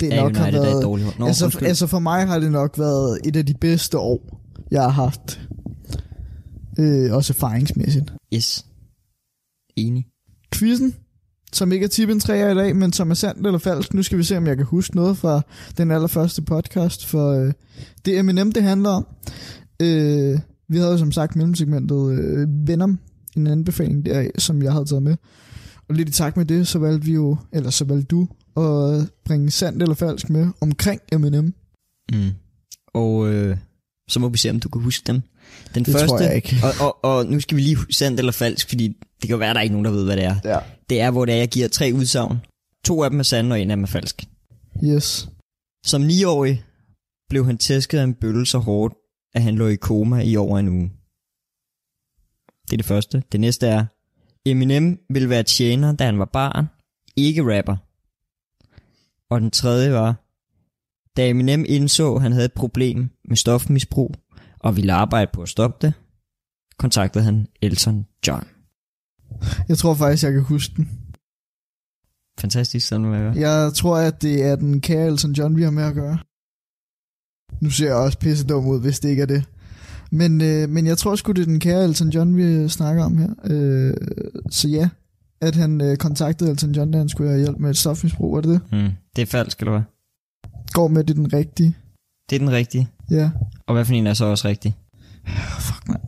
[0.00, 0.82] det Ja, nok United har er et været...
[0.82, 1.18] dårligt hold.
[1.18, 1.68] Nå, altså, undskyld.
[1.68, 5.40] altså for mig har det nok været et af de bedste år, jeg har haft.
[6.78, 8.12] Øh, også erfaringsmæssigt.
[8.34, 8.66] Yes.
[9.76, 10.06] Enig.
[10.54, 10.94] Quizzen,
[11.52, 13.94] som ikke er tippen 3 i dag, men som er sandt eller falsk.
[13.94, 15.42] Nu skal vi se, om jeg kan huske noget fra
[15.76, 17.52] den allerførste podcast, for øh,
[18.04, 19.06] det er Eminem, det handler om.
[19.82, 22.98] Øh, vi havde jo som sagt mellemsegmentet øh, Venom,
[23.36, 25.16] en anbefaling der, som jeg havde taget med.
[25.88, 29.10] Og lidt i takt med det, så valgte vi jo, eller så valgte du, at
[29.24, 31.54] bringe sandt eller falsk med omkring Eminem.
[32.12, 32.30] Mm.
[32.94, 33.56] Og øh,
[34.08, 35.22] så må vi se, om du kan huske dem.
[35.74, 36.56] Den Det første, tror jeg ikke.
[36.62, 39.54] Og, og, og nu skal vi lige sandt eller falsk, fordi det kan være, at
[39.54, 40.36] der er ikke nogen, der ved, hvad det er.
[40.44, 40.58] Ja.
[40.90, 42.38] Det er, hvor det er, jeg giver tre udsagn.
[42.84, 44.24] To af dem er sande, og en af dem er falsk.
[44.84, 45.28] Yes.
[45.84, 46.64] Som niårig
[47.30, 48.94] blev han tæsket af en bølle så hårdt,
[49.34, 50.90] at han lå i koma i over en uge.
[52.66, 53.22] Det er det første.
[53.32, 53.84] Det næste er,
[54.46, 56.66] Eminem ville være tjener, da han var barn,
[57.16, 57.76] ikke rapper.
[59.30, 60.14] Og den tredje var,
[61.16, 64.14] da Eminem indså, at han havde et problem med stofmisbrug,
[64.64, 65.94] og ville arbejde på at stoppe det,
[66.78, 68.46] kontaktede han Elton John.
[69.68, 70.90] Jeg tror faktisk, jeg kan huske den.
[72.40, 75.70] Fantastisk, sådan hvad jeg Jeg tror, at det er den kære Elton John, vi har
[75.70, 76.18] med at gøre.
[77.60, 79.44] Nu ser jeg også pisse dum ud, hvis det ikke er det.
[80.10, 83.18] Men, øh, men jeg tror sgu, det er den kære Elton John, vi snakker om
[83.18, 83.30] her.
[83.44, 83.94] Øh,
[84.50, 84.88] så ja,
[85.40, 88.40] at han øh, kontaktede Elton John, da han skulle have hjælp med et stofmisbrug, var
[88.40, 88.72] det det?
[88.72, 88.90] Mm.
[89.16, 89.82] Det er falsk, eller hvad?
[90.72, 91.76] Går med, det er den rigtige.
[92.30, 92.88] Det er den rigtige.
[93.10, 93.30] Ja.
[93.66, 94.76] Og hvad for en er så også rigtig?
[95.66, 96.00] Fuck, mand.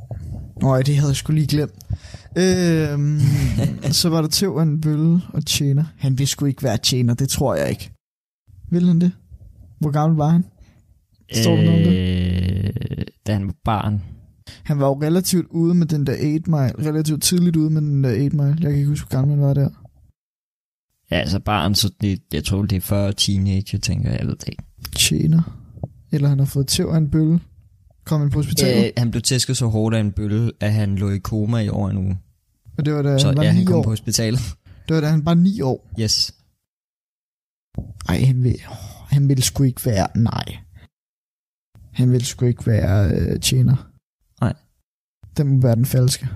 [0.63, 1.75] Nå, det havde jeg sgu lige glemt.
[2.39, 3.21] Øhm,
[4.01, 5.85] så var der Tøv en bølle og tjener.
[5.99, 7.91] Han vil sgu ikke være tjener, det tror jeg ikke.
[8.71, 9.13] Vil han det?
[9.79, 10.45] Hvor gammel var han?
[11.33, 14.03] Står der noget om Øh, da han var barn.
[14.63, 16.91] Han var jo relativt ude med den der 8 mile.
[16.91, 18.49] Relativt tidligt ude med den der 8 mile.
[18.49, 19.69] Jeg kan ikke huske, hvor gammel han var der.
[21.11, 24.27] Ja, altså barn, så det, jeg tror, det er før teenager, tænker jeg.
[24.27, 24.63] Ved det ikke.
[24.97, 25.66] Tjener.
[26.17, 27.41] Eller han har fået tæv af en bølle.
[28.05, 28.85] Kom han på hospitalet.
[28.85, 31.69] Øh, han blev tæsket så hårdt af en bølle, at han lå i koma i
[31.69, 32.19] over en uge.
[32.79, 33.83] og det var da så han var ja, 9 han kom år.
[33.83, 34.41] på hospitalet.
[34.89, 35.91] Det var da han var 9 år.
[36.01, 36.35] Yes.
[38.09, 38.57] Ej, han vil,
[39.09, 40.07] han vil sgu ikke være...
[40.15, 40.57] Nej.
[41.93, 43.91] Han vil sgu ikke være øh, tjener.
[44.41, 44.55] Nej.
[45.37, 46.29] Den må være den falske.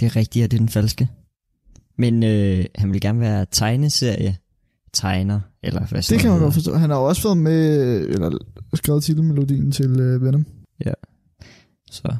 [0.00, 1.08] Det er rigtigt, at det er den falske.
[1.98, 4.36] Men øh, han vil gerne være tegneserie
[4.92, 6.74] tegner, eller hvad Det kan man godt forstå.
[6.76, 8.38] Han har også været med, eller
[8.76, 10.46] skrevet titelmelodien til øh, Venom.
[11.90, 12.14] Så.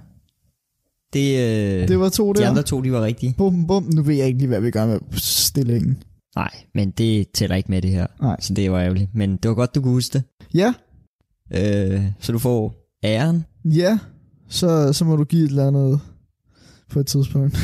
[1.13, 2.49] Det, øh, Det var to de der.
[2.51, 3.35] andre to, de var rigtige.
[3.39, 3.91] Bum, bum.
[3.95, 6.03] Nu ved jeg ikke lige, hvad vi gør med stillingen.
[6.37, 8.07] Nej, men det tæller ikke med det her.
[8.21, 8.37] Nej.
[8.41, 9.15] Så det var ærgerligt.
[9.15, 10.23] Men det var godt, du kunne huske det.
[10.55, 10.75] Ja,
[11.55, 12.75] Øh, så du får
[13.05, 13.45] æren.
[13.65, 13.99] ja.
[14.49, 16.01] Så, så må du give et eller andet
[16.91, 17.59] på et tidspunkt.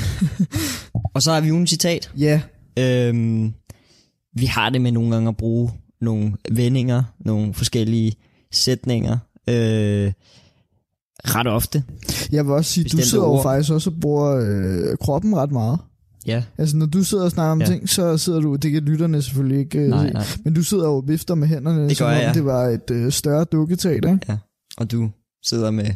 [1.14, 2.12] Og så har vi ugen citat.
[2.18, 2.42] Ja,
[2.78, 3.52] Øhm,
[4.32, 5.70] vi har det med nogle gange at bruge
[6.00, 8.12] nogle vendinger, nogle forskellige
[8.52, 9.18] sætninger.
[9.48, 10.12] Øh,
[11.24, 11.84] ret ofte.
[12.32, 13.42] jeg vil også sige, du sidder jo ord.
[13.42, 14.36] faktisk også og bruger
[14.90, 15.78] øh, kroppen ret meget.
[16.26, 16.42] Ja.
[16.58, 17.66] Altså, når du sidder og snakker om Ja.
[17.66, 20.24] ting, så sidder du, det kan lytterne selvfølgelig ikke øh, Nej, nej.
[20.44, 22.34] men du sidder jo og vifter med hænderne, Det som om jeg.
[22.34, 24.38] det var et øh, større dukketeater, ikke?
[24.78, 25.10] Og du
[25.46, 25.86] sidder med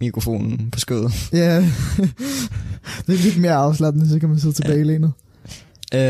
[0.00, 1.12] mikrofonen på skødet.
[1.32, 1.56] Ja,
[3.06, 5.12] det er lidt mere afslappende, så kan man sidde tilbage i lænet.
[5.94, 6.00] Øh,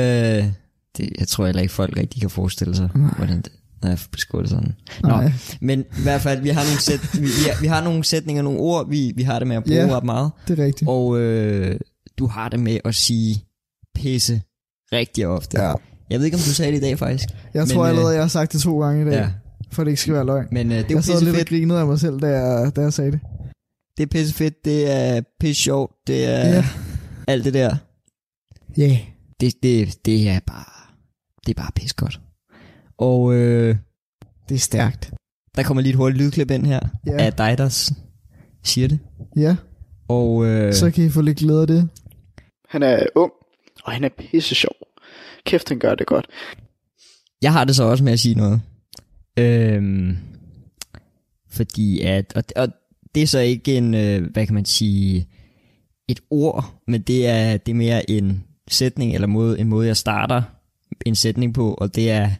[0.96, 3.52] det, jeg tror heller ikke, folk rigtig kan forestille sig, hvordan det
[3.82, 4.72] er beskålet sådan.
[5.02, 5.32] Nå, Nej.
[5.60, 8.42] men i hvert fald, vi har nogle, sæt, vi, vi, har, vi har nogle sætninger,
[8.42, 9.96] nogle ord, vi, vi har det med at bruge Ja.
[9.96, 10.30] ret meget.
[10.48, 10.88] Det er rigtigt.
[10.88, 11.80] Og øh,
[12.18, 13.44] du har det med at sige
[13.94, 14.42] pisse
[14.92, 15.62] rigtig ofte.
[15.62, 15.72] Ja.
[16.10, 17.28] Jeg ved ikke, om du sagde det i dag faktisk.
[17.54, 19.28] Jeg Men, tror allerede, øh, jeg har sagt det to gange i dag, Ja.
[19.72, 20.46] for det ikke skal være løgn.
[20.52, 22.80] Men øh, det er Jeg sad lidt og grinede af mig selv, da jeg, da
[22.80, 23.20] jeg sagde det.
[23.96, 26.64] Det er pisse fedt, det er pisse sjovt, det er Ja.
[27.28, 27.76] alt det der.
[28.76, 28.82] Ja.
[28.82, 28.98] Yeah.
[29.40, 30.90] Det, det, det er bare,
[31.46, 32.20] det er bare pisse godt.
[33.02, 33.76] Og øh,
[34.48, 35.12] Det er stærkt.
[35.56, 37.24] der kommer lige et hurtigt lydklip ind her Ja.
[37.24, 37.92] af dig, der
[38.64, 38.98] siger det.
[39.36, 39.56] Ja,
[40.08, 41.88] Og øh, så kan I få lidt glæde af det.
[42.68, 43.32] Han er ung,
[43.84, 44.74] og han er pisse sjov.
[45.46, 46.26] Kæft, han gør det godt.
[47.42, 48.60] jeg har det så også med at sige noget.
[49.38, 50.16] Øhm,
[51.50, 52.68] fordi at, og, og
[53.14, 55.28] det er så ikke en, øh, hvad kan man sige,
[56.08, 59.96] et ord, men det er, det er mere en sætning, eller måde, en måde, jeg
[59.96, 60.42] starter
[61.06, 62.30] en sætning på, og det er,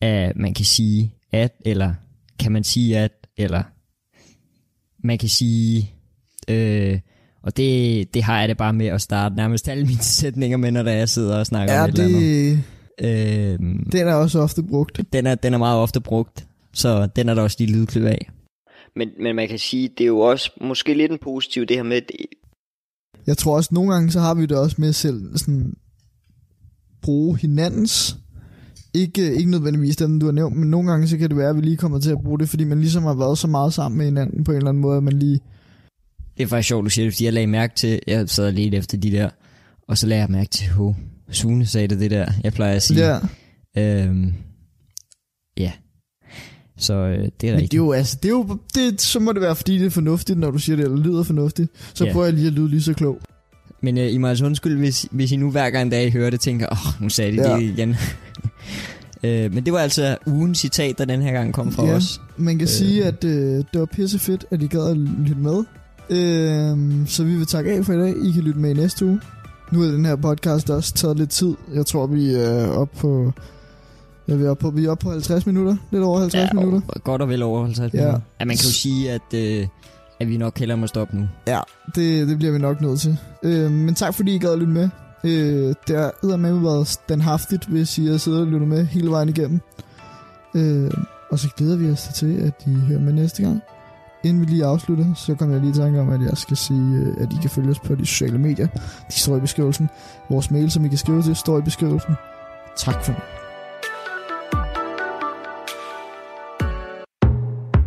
[0.00, 1.94] at man kan sige at, eller
[2.38, 3.62] kan man sige at, eller
[5.04, 5.94] man kan sige,
[6.48, 7.00] øh,
[7.42, 10.70] og det, det har jeg det bare med at starte nærmest alle mine sætninger med,
[10.70, 12.20] når jeg sidder og snakker Ja, om et eller andet.
[12.58, 12.64] det,
[13.00, 15.00] Øhm, den er også ofte brugt.
[15.12, 18.30] den er, den er meget ofte brugt, så den er der også lige lydklip af.
[18.96, 21.82] Men, men man kan sige, det er jo også måske lidt en positiv, det her
[21.82, 22.16] med, det,
[23.26, 25.74] Jeg tror også, nogle gange, så har vi det også med selv sådan
[27.02, 28.16] bruge hinandens.
[28.94, 31.56] Ikke, ikke nødvendigvis dem, du har nævnt, men nogle gange, så kan det være, at
[31.56, 33.98] vi lige kommer til at bruge det, fordi man ligesom har været så meget sammen
[33.98, 35.40] med hinanden på en eller anden måde, at man lige...
[36.36, 38.74] det er faktisk sjovt, du siger det, fordi jeg lagde mærke til, jeg sad lidt
[38.74, 39.30] efter de der,
[39.88, 40.64] og så lagde jeg mærke til,
[41.28, 43.06] at Sune sagde det, det der, jeg plejer at sige.
[43.06, 43.18] Ja,
[43.78, 44.34] Øhm,
[45.58, 45.72] ja.
[46.76, 47.74] Så øh, det er men det rigtigt.
[47.74, 50.38] er jo, altså, det er jo, det, så må det være, fordi det er fornuftigt,
[50.38, 51.70] når du siger det, eller lyder fornuftigt.
[51.94, 52.12] Så Ja.
[52.12, 53.18] prøver jeg lige at lyde lige så klog.
[53.82, 56.30] Men øh, I må altså undskylde, hvis, hvis I nu hver gang, da I hører
[56.30, 57.56] det, tænker, åh, oh, nu sagde de ja.
[57.56, 57.96] det igen.
[59.22, 61.94] Øh, men det var altså ugens citat, der den her gang kom fra Ja.
[61.94, 62.20] os.
[62.36, 62.68] Man kan øh.
[62.68, 63.32] Sige, at øh,
[63.72, 65.64] det var pisse fedt, at I gad at lytte med.
[66.10, 68.14] Øh, så vi vil takke af for i dag.
[68.24, 69.20] I kan lytte med i næste uge.
[69.72, 71.54] Nu er den her podcast også taget lidt tid.
[71.74, 73.32] Jeg tror, vi er oppe på...
[74.28, 75.76] Ja, vi er oppe på, vi er oppe på 50 minutter.
[75.90, 76.80] Lidt over 50 ja, minutter.
[76.88, 77.98] og godt og vel over 50 Ja.
[77.98, 78.04] ja.
[78.04, 78.20] minutter.
[78.40, 79.66] Ja, man kan jo sige, at, øh,
[80.20, 81.26] at vi nok hellere må stoppe nu.
[81.46, 81.60] Ja,
[81.94, 83.16] det, det bliver vi nok nødt til.
[83.42, 84.88] Øh, men tak fordi I gad at lytte med.
[85.24, 89.28] Øh, det har med været standhaftigt, hvis I har siddet og lyttet med hele vejen
[89.28, 89.60] igennem.
[90.54, 90.90] Øh,
[91.30, 93.60] og så glæder vi os til, at I hører med næste gang.
[94.24, 96.96] Inden vi lige afslutter, så kommer jeg lige i tanke om, at jeg skal sige,
[96.96, 98.66] øh, at I kan følge os på de sociale medier.
[99.08, 99.88] De står i beskrivelsen.
[100.30, 102.14] Vores mail, som I kan skrive til, står i beskrivelsen.
[102.76, 103.18] Tak for nu.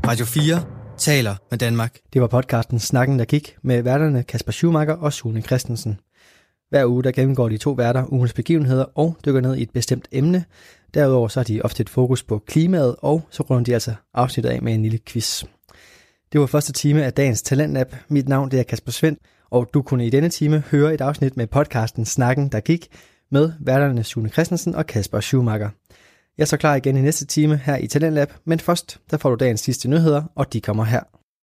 [0.07, 0.63] Radio 4
[0.97, 1.97] taler med Danmark.
[2.13, 5.99] Det var podcasten Snakken, der gik med værterne Kasper Schumacher og Sune Christensen.
[6.71, 10.07] Hver uge der gennemgår de to værter ugens begivenheder og dykker ned i et bestemt
[10.11, 10.45] emne.
[10.93, 14.49] Derudover så har de ofte et fokus på klimaet, og så runder de altså afsnittet
[14.49, 15.43] af med en lille quiz.
[16.31, 17.95] Det var første time af dagens Talentlab.
[18.07, 19.19] Mit navn det er Kasper Svendt,
[19.49, 22.87] og du kunne i denne time høre et afsnit med podcasten Snakken, der gik,
[23.31, 25.69] med værterne Sune Christensen og Kasper Schumacher.
[26.37, 29.29] Jeg er så klar igen i næste time her i Talentlab, men først der får
[29.29, 31.20] du dagens sidste nyheder, og de kommer her.